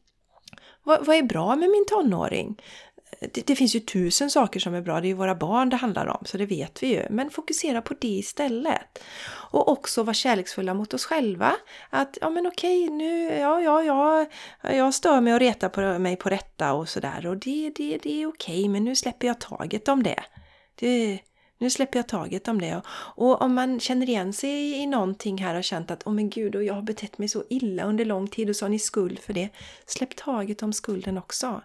vad, 0.83 1.07
vad 1.07 1.16
är 1.16 1.23
bra 1.23 1.57
med 1.57 1.70
min 1.70 1.87
tonåring? 1.87 2.62
Det, 3.20 3.46
det, 3.46 3.57
finns 3.57 3.74
ju 3.77 3.81
tusen 3.81 4.31
saker 4.31 4.61
som 4.61 4.74
är 4.74 4.81
bra, 4.81 5.00
det 5.00 5.07
är 5.07 5.09
ju 5.09 5.14
våra 5.14 5.35
barn 5.35 5.68
det 5.68 5.77
handlar 5.77 6.07
om, 6.07 6.24
så 6.24 6.38
det 6.38 6.46
vet 6.46 6.83
vi 6.83 6.87
ju. 6.87 7.07
Men 7.11 7.31
fokusera 7.31 7.83
på 7.83 7.94
det 8.00 8.09
istället. 8.09 9.03
Och 9.27 9.68
också 9.68 10.03
vara 10.03 10.14
kärleksfulla 10.14 10.74
mot 10.74 10.94
oss 10.94 11.05
själva. 11.05 11.57
Att, 11.90 12.18
ja 12.20 12.31
men 12.31 12.46
okej, 12.46 12.88
nu, 12.90 13.24
ja, 13.24 13.61
ja, 13.61 13.83
ja, 13.83 14.27
jag 14.70 14.94
stör 14.94 15.20
mig 15.20 15.35
och 15.35 15.40
retar 15.40 15.68
på 15.68 15.98
mig 15.98 16.16
på 16.16 16.31
detta 16.31 16.72
och 16.72 16.88
sådär. 16.88 17.27
Och 17.27 17.37
det, 17.37 17.72
det, 17.77 17.98
det 18.03 18.22
är 18.22 18.27
okej, 18.27 18.68
men 18.68 18.85
nu 18.85 18.96
släpper 18.96 19.27
jag 19.27 19.40
taget 19.40 19.88
om 19.88 20.03
det. 20.03 20.24
det 20.74 21.20
nu 21.59 21.70
släpper 21.70 21.98
jag 21.98 22.09
taget 22.09 22.48
om 22.48 22.61
det. 22.61 22.83
Och 23.16 23.42
om 23.42 23.55
man 23.55 23.81
känner 23.81 24.09
igen 24.09 24.33
sig 24.33 24.72
i 24.72 24.87
någonting 24.87 25.38
här 25.38 25.55
och 25.55 25.64
känt 25.64 25.90
att 25.90 26.03
åh 26.07 26.12
oh 26.12 26.14
men 26.14 26.31
gud, 26.31 26.57
och 26.57 26.64
jag 26.64 26.74
har 26.74 26.83
betett 26.83 27.18
mig 27.18 27.29
så 27.29 27.44
illa 27.50 27.85
under 27.85 28.05
lång 28.05 28.29
tid 28.29 28.48
och 28.48 28.57
så 28.57 28.64
har 28.64 28.70
ni 28.70 28.79
skuld 28.79 29.18
för 29.18 29.33
det. 29.33 29.48
Släpp 29.87 30.16
taget 30.16 30.62
om 30.62 30.72
skulden 30.72 31.18
också. 31.18 31.62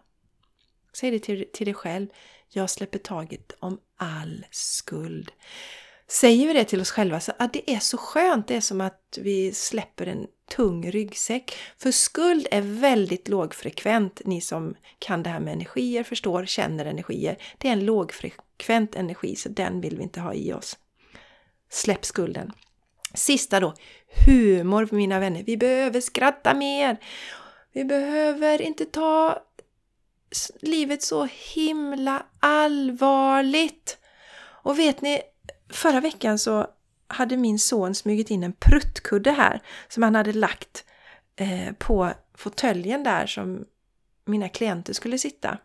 Säg 0.94 1.12
det 1.12 1.20
till, 1.20 1.46
till 1.54 1.66
dig 1.66 1.74
själv. 1.74 2.08
Jag 2.50 2.70
släpper 2.70 3.00
taget 3.00 3.52
om 3.60 3.80
all 3.98 4.46
skuld. 4.52 5.32
Säger 6.08 6.48
vi 6.48 6.54
det 6.54 6.64
till 6.64 6.82
oss 6.82 6.92
själva 6.92 7.20
så 7.20 7.32
att 7.40 7.54
det 7.54 7.72
är 7.72 7.80
så 7.80 7.98
skönt. 7.98 8.48
Det 8.48 8.56
är 8.56 8.62
som 8.62 8.82
att 8.82 9.18
vi 9.22 9.54
släpper 9.54 10.08
en 10.08 10.28
tung 10.50 10.92
ryggsäck. 10.92 11.56
För 11.78 11.92
skuld 11.92 12.48
är 12.52 12.62
väldigt 12.62 13.28
lågfrekvent. 13.28 14.22
Ni 14.26 14.42
som 14.42 14.76
kan 15.00 15.24
det 15.24 15.30
här 15.30 15.40
med 15.40 15.54
energier 15.54 16.04
förstår, 16.04 16.46
känner 16.46 16.86
energier. 16.86 17.38
Det 17.58 17.68
är 17.68 17.74
en 17.74 17.86
lågfrekvent 17.86 18.96
energi 18.96 19.36
så 19.36 19.50
den 19.50 19.82
vill 19.82 19.98
vi 19.98 20.04
inte 20.04 20.20
ha 20.20 20.34
i 20.34 20.54
oss. 20.54 20.78
Släpp 21.70 22.06
skulden. 22.06 22.52
Sista 23.14 23.60
då, 23.60 23.74
humor 24.26 24.90
mina 24.92 25.20
vänner. 25.20 25.44
Vi 25.44 25.58
behöver 25.58 26.02
skratta 26.02 26.54
mer. 26.54 26.98
Vi 27.74 27.86
behöver 27.86 28.62
inte 28.62 28.86
ta 28.86 29.44
livet 30.62 31.04
så 31.04 31.28
himla 31.56 32.26
allvarligt. 32.40 33.98
Och 34.42 34.80
vet 34.80 35.02
ni, 35.02 35.22
förra 35.70 36.00
veckan 36.00 36.40
så 36.40 36.68
hade 37.08 37.38
min 37.38 37.60
son 37.60 37.96
smugit 37.96 38.30
in 38.30 38.44
en 38.44 38.54
pruttkudde 38.54 39.32
här 39.32 39.62
som 39.88 40.04
han 40.04 40.16
hade 40.16 40.34
lagt 40.34 40.86
eh, 41.36 41.74
på 41.78 42.12
fåtöljen 42.38 43.04
där 43.04 43.26
som 43.26 43.66
mina 44.26 44.50
klienter 44.50 44.94
skulle 44.94 45.18
sitta. 45.18 45.58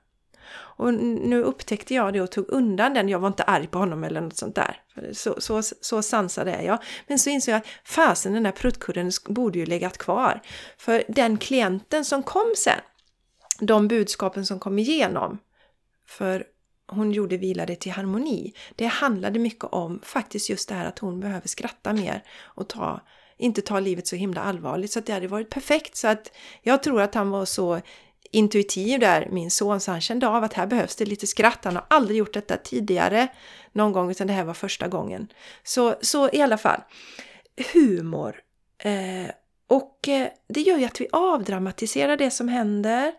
Och 0.76 0.94
nu 0.94 1.42
upptäckte 1.42 1.94
jag 1.94 2.12
det 2.12 2.20
och 2.20 2.30
tog 2.30 2.48
undan 2.48 2.94
den. 2.94 3.08
Jag 3.08 3.18
var 3.18 3.28
inte 3.28 3.42
arg 3.42 3.66
på 3.66 3.78
honom 3.78 4.04
eller 4.04 4.20
något 4.20 4.36
sånt 4.36 4.54
där. 4.54 4.82
Så, 5.12 5.40
så, 5.40 5.62
så 5.62 6.02
sansad 6.02 6.48
är 6.48 6.62
jag. 6.62 6.78
Men 7.06 7.18
så 7.18 7.30
insåg 7.30 7.52
jag 7.52 7.58
att 7.58 7.66
fasen 7.84 8.32
den 8.32 8.42
där 8.42 8.52
pruttkudden 8.52 9.10
borde 9.28 9.58
ju 9.58 9.66
legat 9.66 9.98
kvar. 9.98 10.40
För 10.78 11.04
den 11.08 11.38
klienten 11.38 12.04
som 12.04 12.22
kom 12.22 12.54
sen, 12.56 12.80
de 13.60 13.88
budskapen 13.88 14.46
som 14.46 14.58
kom 14.58 14.78
igenom. 14.78 15.38
För 16.06 16.44
hon 16.86 17.12
gjorde 17.12 17.36
Vilade 17.36 17.76
till 17.76 17.92
harmoni. 17.92 18.54
Det 18.76 18.86
handlade 18.86 19.38
mycket 19.38 19.64
om 19.64 20.00
faktiskt 20.02 20.50
just 20.50 20.68
det 20.68 20.74
här 20.74 20.86
att 20.86 20.98
hon 20.98 21.20
behöver 21.20 21.48
skratta 21.48 21.92
mer 21.92 22.24
och 22.42 22.68
ta, 22.68 23.00
inte 23.36 23.62
ta 23.62 23.80
livet 23.80 24.06
så 24.06 24.16
himla 24.16 24.40
allvarligt. 24.40 24.92
Så 24.92 24.98
att 24.98 25.06
det 25.06 25.12
hade 25.12 25.28
varit 25.28 25.50
perfekt. 25.50 25.96
Så 25.96 26.08
att 26.08 26.32
jag 26.62 26.82
tror 26.82 27.02
att 27.02 27.14
han 27.14 27.30
var 27.30 27.44
så 27.44 27.80
intuitiv 28.30 29.00
där, 29.00 29.28
min 29.30 29.50
son, 29.50 29.80
så 29.80 29.90
han 29.90 30.00
kände 30.00 30.28
av 30.28 30.44
att 30.44 30.52
här 30.52 30.66
behövs 30.66 30.96
det 30.96 31.04
lite 31.04 31.26
skratt. 31.26 31.64
Han 31.64 31.76
har 31.76 31.86
aldrig 31.90 32.18
gjort 32.18 32.34
detta 32.34 32.56
tidigare 32.56 33.28
någon 33.72 33.92
gång, 33.92 34.10
utan 34.10 34.26
det 34.26 34.32
här 34.32 34.44
var 34.44 34.54
första 34.54 34.88
gången. 34.88 35.28
Så, 35.62 35.94
så 36.00 36.30
i 36.30 36.42
alla 36.42 36.58
fall, 36.58 36.80
humor. 37.72 38.36
Eh, 38.78 39.30
och 39.68 40.08
eh, 40.08 40.28
det 40.48 40.60
gör 40.60 40.78
ju 40.78 40.84
att 40.84 41.00
vi 41.00 41.08
avdramatiserar 41.12 42.16
det 42.16 42.30
som 42.30 42.48
händer 42.48 43.12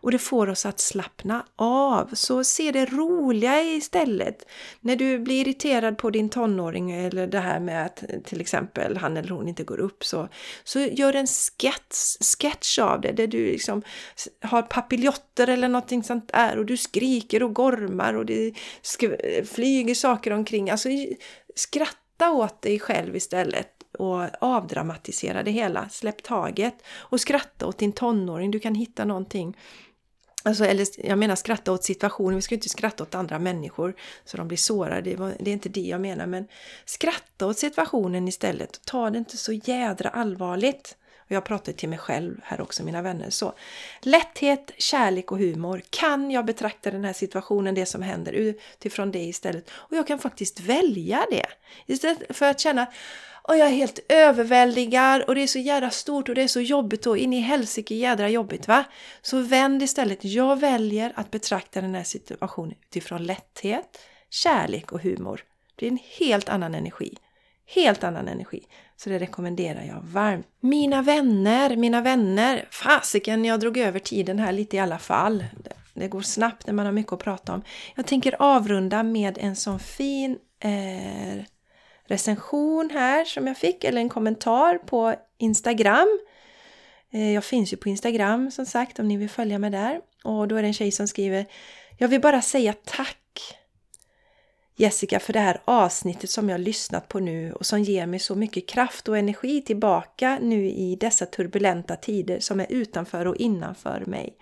och 0.00 0.10
det 0.10 0.18
får 0.18 0.48
oss 0.48 0.66
att 0.66 0.80
slappna 0.80 1.46
av. 1.56 2.10
Så 2.12 2.44
se 2.44 2.72
det 2.72 2.86
roliga 2.86 3.62
istället. 3.62 4.46
När 4.80 4.96
du 4.96 5.18
blir 5.18 5.40
irriterad 5.40 5.98
på 5.98 6.10
din 6.10 6.28
tonåring 6.28 6.90
eller 6.90 7.26
det 7.26 7.40
här 7.40 7.60
med 7.60 7.86
att 7.86 8.04
till 8.24 8.40
exempel 8.40 8.96
han 8.96 9.16
eller 9.16 9.28
hon 9.28 9.48
inte 9.48 9.64
går 9.64 9.80
upp 9.80 10.04
så, 10.04 10.28
så 10.64 10.80
gör 10.80 11.14
en 11.14 11.26
sketch, 11.26 12.16
sketch 12.38 12.78
av 12.78 13.00
det 13.00 13.12
där 13.12 13.26
du 13.26 13.46
liksom 13.46 13.82
har 14.40 14.62
papiljotter 14.62 15.48
eller 15.48 15.68
någonting 15.68 16.02
sånt 16.02 16.28
där 16.32 16.58
och 16.58 16.66
du 16.66 16.76
skriker 16.76 17.42
och 17.42 17.54
gormar 17.54 18.14
och 18.14 18.26
det 18.26 18.52
flyger 19.52 19.94
saker 19.94 20.30
omkring. 20.30 20.70
Alltså 20.70 20.88
skratta 21.54 22.30
åt 22.30 22.62
dig 22.62 22.78
själv 22.78 23.16
istället 23.16 23.68
och 23.98 24.22
avdramatisera 24.40 25.42
det 25.42 25.50
hela. 25.50 25.88
Släpp 25.88 26.22
taget 26.22 26.74
och 26.98 27.20
skratta 27.20 27.66
åt 27.66 27.78
din 27.78 27.92
tonåring. 27.92 28.50
Du 28.50 28.60
kan 28.60 28.74
hitta 28.74 29.04
någonting 29.04 29.56
Alltså, 30.42 30.64
eller 30.64 30.86
jag 31.08 31.18
menar 31.18 31.36
skratta 31.36 31.72
åt 31.72 31.84
situationen, 31.84 32.36
vi 32.36 32.42
ska 32.42 32.54
ju 32.54 32.56
inte 32.56 32.68
skratta 32.68 33.02
åt 33.02 33.14
andra 33.14 33.38
människor 33.38 33.94
så 34.24 34.36
de 34.36 34.48
blir 34.48 34.58
sårade, 34.58 35.00
det, 35.00 35.16
var, 35.16 35.32
det 35.40 35.50
är 35.50 35.52
inte 35.52 35.68
det 35.68 35.80
jag 35.80 36.00
menar. 36.00 36.26
Men 36.26 36.46
skratta 36.84 37.46
åt 37.46 37.58
situationen 37.58 38.28
istället, 38.28 38.80
ta 38.84 39.10
det 39.10 39.18
inte 39.18 39.36
så 39.36 39.52
jädra 39.52 40.08
allvarligt. 40.08 40.96
Och 41.30 41.36
jag 41.36 41.44
pratar 41.44 41.72
till 41.72 41.88
mig 41.88 41.98
själv 41.98 42.40
här 42.42 42.60
också, 42.60 42.82
mina 42.82 43.02
vänner. 43.02 43.30
Så 43.30 43.54
lätthet, 44.00 44.70
kärlek 44.78 45.32
och 45.32 45.38
humor. 45.38 45.82
Kan 45.90 46.30
jag 46.30 46.44
betrakta 46.44 46.90
den 46.90 47.04
här 47.04 47.12
situationen, 47.12 47.74
det 47.74 47.86
som 47.86 48.02
händer, 48.02 48.32
utifrån 48.32 49.12
det 49.12 49.18
istället? 49.18 49.70
Och 49.70 49.96
jag 49.96 50.06
kan 50.06 50.18
faktiskt 50.18 50.60
välja 50.60 51.26
det. 51.30 51.46
Istället 51.86 52.36
för 52.36 52.46
att 52.46 52.60
känna 52.60 52.86
och 53.42 53.56
jag 53.56 53.68
är 53.68 53.72
helt 53.72 53.98
överväldigad 54.08 55.22
och 55.22 55.34
det 55.34 55.42
är 55.42 55.46
så 55.46 55.58
jädra 55.58 55.90
stort 55.90 56.28
och 56.28 56.34
det 56.34 56.42
är 56.42 56.48
så 56.48 56.60
jobbigt 56.60 57.06
och 57.06 57.18
in 57.18 57.32
i 57.32 57.40
helsike 57.40 57.94
jädra 57.94 58.28
jobbigt 58.28 58.68
va. 58.68 58.84
Så 59.22 59.40
vänd 59.40 59.82
istället. 59.82 60.24
Jag 60.24 60.60
väljer 60.60 61.12
att 61.16 61.30
betrakta 61.30 61.80
den 61.80 61.94
här 61.94 62.04
situationen 62.04 62.74
utifrån 62.82 63.24
lätthet, 63.24 63.98
kärlek 64.30 64.92
och 64.92 65.02
humor. 65.02 65.44
Det 65.76 65.86
är 65.86 65.90
en 65.90 65.98
helt 66.18 66.48
annan 66.48 66.74
energi. 66.74 67.16
Helt 67.66 68.04
annan 68.04 68.28
energi. 68.28 68.66
Så 69.04 69.10
det 69.10 69.18
rekommenderar 69.18 69.82
jag 69.82 70.00
varmt. 70.02 70.46
Mina 70.60 71.02
vänner, 71.02 71.76
mina 71.76 72.00
vänner. 72.00 72.68
Fasiken, 72.70 73.44
jag 73.44 73.60
drog 73.60 73.76
över 73.76 73.98
tiden 73.98 74.38
här 74.38 74.52
lite 74.52 74.76
i 74.76 74.80
alla 74.80 74.98
fall. 74.98 75.44
Det 75.94 76.08
går 76.08 76.20
snabbt 76.20 76.66
när 76.66 76.74
man 76.74 76.86
har 76.86 76.92
mycket 76.92 77.12
att 77.12 77.18
prata 77.18 77.54
om. 77.54 77.62
Jag 77.94 78.06
tänker 78.06 78.42
avrunda 78.42 79.02
med 79.02 79.38
en 79.40 79.56
sån 79.56 79.78
fin 79.78 80.38
eh, 80.58 81.44
recension 82.06 82.90
här 82.92 83.24
som 83.24 83.46
jag 83.46 83.56
fick, 83.56 83.84
eller 83.84 84.00
en 84.00 84.08
kommentar 84.08 84.78
på 84.78 85.14
Instagram. 85.38 86.18
Eh, 87.12 87.32
jag 87.32 87.44
finns 87.44 87.72
ju 87.72 87.76
på 87.76 87.88
Instagram 87.88 88.50
som 88.50 88.66
sagt 88.66 88.98
om 88.98 89.08
ni 89.08 89.16
vill 89.16 89.30
följa 89.30 89.58
mig 89.58 89.70
där. 89.70 90.00
Och 90.24 90.48
då 90.48 90.56
är 90.56 90.62
det 90.62 90.68
en 90.68 90.74
tjej 90.74 90.90
som 90.90 91.08
skriver 91.08 91.46
Jag 91.98 92.08
vill 92.08 92.20
bara 92.20 92.42
säga 92.42 92.74
tack 92.84 93.19
Jessica 94.80 95.20
för 95.20 95.32
det 95.32 95.40
här 95.40 95.60
avsnittet 95.64 96.30
som 96.30 96.48
jag 96.48 96.60
lyssnat 96.60 97.08
på 97.08 97.20
nu 97.20 97.52
och 97.52 97.66
som 97.66 97.82
ger 97.82 98.06
mig 98.06 98.20
så 98.20 98.34
mycket 98.34 98.68
kraft 98.68 99.08
och 99.08 99.18
energi 99.18 99.62
tillbaka 99.62 100.38
nu 100.42 100.70
i 100.70 100.96
dessa 101.00 101.26
turbulenta 101.26 101.96
tider 101.96 102.40
som 102.40 102.60
är 102.60 102.66
utanför 102.68 103.26
och 103.26 103.36
innanför 103.36 104.04
mig. 104.06 104.36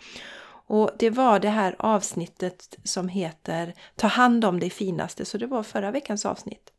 Och 0.66 0.90
det 0.98 1.10
var 1.10 1.38
det 1.38 1.48
här 1.48 1.76
avsnittet 1.78 2.78
som 2.84 3.08
heter 3.08 3.74
Ta 3.96 4.06
hand 4.06 4.44
om 4.44 4.60
det 4.60 4.70
finaste, 4.70 5.24
så 5.24 5.38
det 5.38 5.46
var 5.46 5.62
förra 5.62 5.90
veckans 5.90 6.26
avsnitt. 6.26 6.72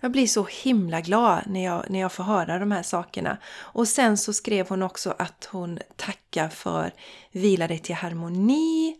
Jag 0.00 0.12
blir 0.12 0.26
så 0.26 0.46
himla 0.62 1.00
glad 1.00 1.42
när 1.46 1.64
jag, 1.64 1.84
när 1.88 2.00
jag 2.00 2.12
får 2.12 2.24
höra 2.24 2.58
de 2.58 2.70
här 2.70 2.82
sakerna. 2.82 3.38
Och 3.56 3.88
sen 3.88 4.16
så 4.16 4.32
skrev 4.32 4.68
hon 4.68 4.82
också 4.82 5.14
att 5.18 5.48
hon 5.52 5.78
tackar 5.96 6.48
för 6.48 6.92
Vila 7.32 7.68
dig 7.68 7.78
till 7.78 7.94
harmoni 7.94 8.96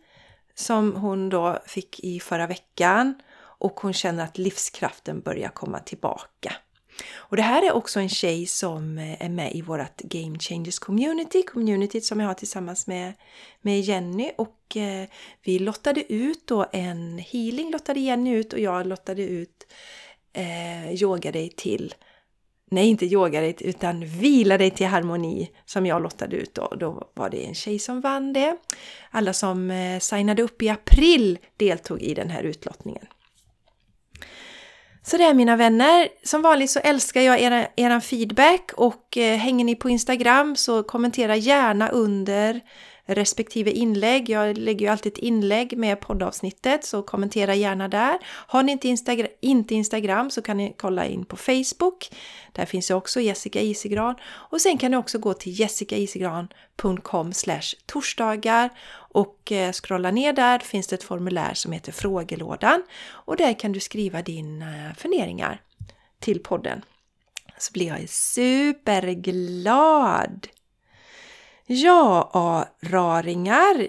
som 0.60 0.96
hon 0.96 1.28
då 1.28 1.58
fick 1.66 2.00
i 2.00 2.20
förra 2.20 2.46
veckan. 2.46 3.14
Och 3.40 3.80
hon 3.80 3.92
känner 3.92 4.24
att 4.24 4.38
livskraften 4.38 5.20
börjar 5.20 5.48
komma 5.48 5.78
tillbaka. 5.78 6.52
Och 7.14 7.36
det 7.36 7.42
här 7.42 7.66
är 7.66 7.72
också 7.72 8.00
en 8.00 8.08
tjej 8.08 8.46
som 8.46 8.98
eh, 8.98 9.24
är 9.24 9.28
med 9.28 9.54
i 9.54 9.62
vårt 9.62 10.00
Game 10.00 10.38
Changers 10.38 10.78
Community, 10.78 11.42
communityt 11.42 12.04
som 12.04 12.20
jag 12.20 12.26
har 12.26 12.34
tillsammans 12.34 12.86
med, 12.86 13.12
med 13.60 13.80
Jenny. 13.80 14.30
Och 14.38 14.76
eh, 14.76 15.08
vi 15.42 15.58
lottade 15.58 16.12
ut 16.12 16.46
då 16.46 16.66
en 16.72 17.18
healing, 17.18 17.70
lottade 17.70 18.00
Jenny 18.00 18.34
ut. 18.34 18.52
Och 18.52 18.58
jag 18.58 18.86
lottade 18.86 19.22
ut 19.22 19.66
eh, 20.32 20.92
Yoga 21.02 21.32
dig 21.32 21.48
till 21.48 21.94
Nej, 22.72 22.88
inte 22.88 23.06
yoga 23.06 23.40
dig 23.40 23.56
utan 23.60 24.04
vila 24.04 24.58
dig 24.58 24.70
till 24.70 24.86
harmoni 24.86 25.50
som 25.64 25.86
jag 25.86 26.02
lottade 26.02 26.36
ut 26.36 26.58
och 26.58 26.78
Då 26.78 27.08
var 27.14 27.30
det 27.30 27.46
en 27.46 27.54
tjej 27.54 27.78
som 27.78 28.00
vann 28.00 28.32
det. 28.32 28.56
Alla 29.10 29.32
som 29.32 29.70
eh, 29.70 29.98
signade 29.98 30.42
upp 30.42 30.62
i 30.62 30.68
april 30.68 31.38
deltog 31.56 32.02
i 32.02 32.14
den 32.14 32.30
här 32.30 32.42
utlottningen. 32.42 33.06
Så 35.02 35.16
det 35.16 35.24
är 35.24 35.34
mina 35.34 35.56
vänner. 35.56 36.08
Som 36.22 36.42
vanligt 36.42 36.70
så 36.70 36.80
älskar 36.80 37.20
jag 37.20 37.40
er, 37.40 37.68
eran 37.76 38.00
feedback 38.00 38.70
och 38.76 39.16
eh, 39.16 39.36
hänger 39.36 39.64
ni 39.64 39.74
på 39.74 39.90
Instagram 39.90 40.56
så 40.56 40.82
kommentera 40.82 41.36
gärna 41.36 41.88
under 41.88 42.60
respektive 43.14 43.70
inlägg. 43.70 44.30
Jag 44.30 44.58
lägger 44.58 44.86
ju 44.86 44.92
alltid 44.92 45.12
ett 45.12 45.18
inlägg 45.18 45.78
med 45.78 46.00
poddavsnittet 46.00 46.84
så 46.84 47.02
kommentera 47.02 47.54
gärna 47.54 47.88
där. 47.88 48.18
Har 48.24 48.62
ni 48.62 48.72
inte, 48.72 48.88
Instagram, 48.88 49.28
inte 49.40 49.74
Instagram 49.74 50.30
så 50.30 50.42
kan 50.42 50.56
ni 50.56 50.74
kolla 50.78 51.06
in 51.06 51.24
på 51.24 51.36
Facebook. 51.36 52.10
Där 52.52 52.66
finns 52.66 52.90
jag 52.90 52.96
också 52.96 53.20
Jessica 53.20 53.60
Isigran 53.60 54.14
och 54.24 54.60
sen 54.60 54.78
kan 54.78 54.90
ni 54.90 54.96
också 54.96 55.18
gå 55.18 55.34
till 55.34 55.60
jessicaisigran.com 55.60 57.32
torsdagar 57.86 58.70
och 58.92 59.52
eh, 59.52 59.72
scrolla 59.72 60.10
ner 60.10 60.32
där 60.32 60.58
finns 60.58 60.86
det 60.86 60.96
ett 60.96 61.02
formulär 61.02 61.54
som 61.54 61.72
heter 61.72 61.92
frågelådan 61.92 62.82
och 63.10 63.36
där 63.36 63.58
kan 63.58 63.72
du 63.72 63.80
skriva 63.80 64.22
dina 64.22 64.86
eh, 64.86 64.94
funderingar 64.94 65.60
till 66.18 66.40
podden. 66.42 66.82
Så 67.58 67.72
blir 67.72 67.86
jag 67.86 68.08
superglad! 68.08 69.66
Ja, 71.72 72.66
raringar! 72.82 73.88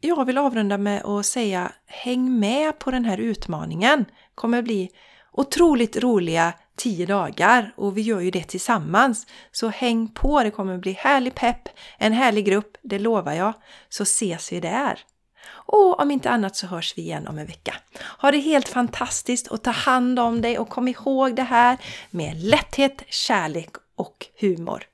Jag 0.00 0.24
vill 0.24 0.38
avrunda 0.38 0.78
med 0.78 1.04
att 1.04 1.26
säga 1.26 1.72
häng 1.86 2.38
med 2.38 2.78
på 2.78 2.90
den 2.90 3.04
här 3.04 3.18
utmaningen. 3.18 3.98
Det 3.98 4.34
kommer 4.34 4.62
bli 4.62 4.90
otroligt 5.32 5.96
roliga 5.96 6.52
tio 6.76 7.06
dagar 7.06 7.74
och 7.76 7.96
vi 7.96 8.02
gör 8.02 8.20
ju 8.20 8.30
det 8.30 8.42
tillsammans. 8.42 9.26
Så 9.52 9.68
häng 9.68 10.08
på, 10.08 10.42
det 10.42 10.50
kommer 10.50 10.78
bli 10.78 10.92
härlig 10.92 11.34
pepp, 11.34 11.68
en 11.98 12.12
härlig 12.12 12.44
grupp, 12.44 12.76
det 12.82 12.98
lovar 12.98 13.32
jag. 13.32 13.52
Så 13.88 14.02
ses 14.02 14.52
vi 14.52 14.60
där! 14.60 15.00
Och 15.48 16.00
om 16.00 16.10
inte 16.10 16.30
annat 16.30 16.56
så 16.56 16.66
hörs 16.66 16.98
vi 16.98 17.02
igen 17.02 17.26
om 17.26 17.38
en 17.38 17.46
vecka. 17.46 17.74
Ha 18.18 18.30
det 18.30 18.38
helt 18.38 18.68
fantastiskt 18.68 19.46
och 19.46 19.62
ta 19.62 19.70
hand 19.70 20.18
om 20.18 20.42
dig 20.42 20.58
och 20.58 20.68
kom 20.68 20.88
ihåg 20.88 21.36
det 21.36 21.42
här 21.42 21.78
med 22.10 22.36
lätthet, 22.36 23.02
kärlek 23.08 23.70
och 23.96 24.26
humor. 24.40 24.84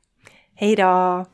Hej 0.55 0.77
då! 0.77 1.27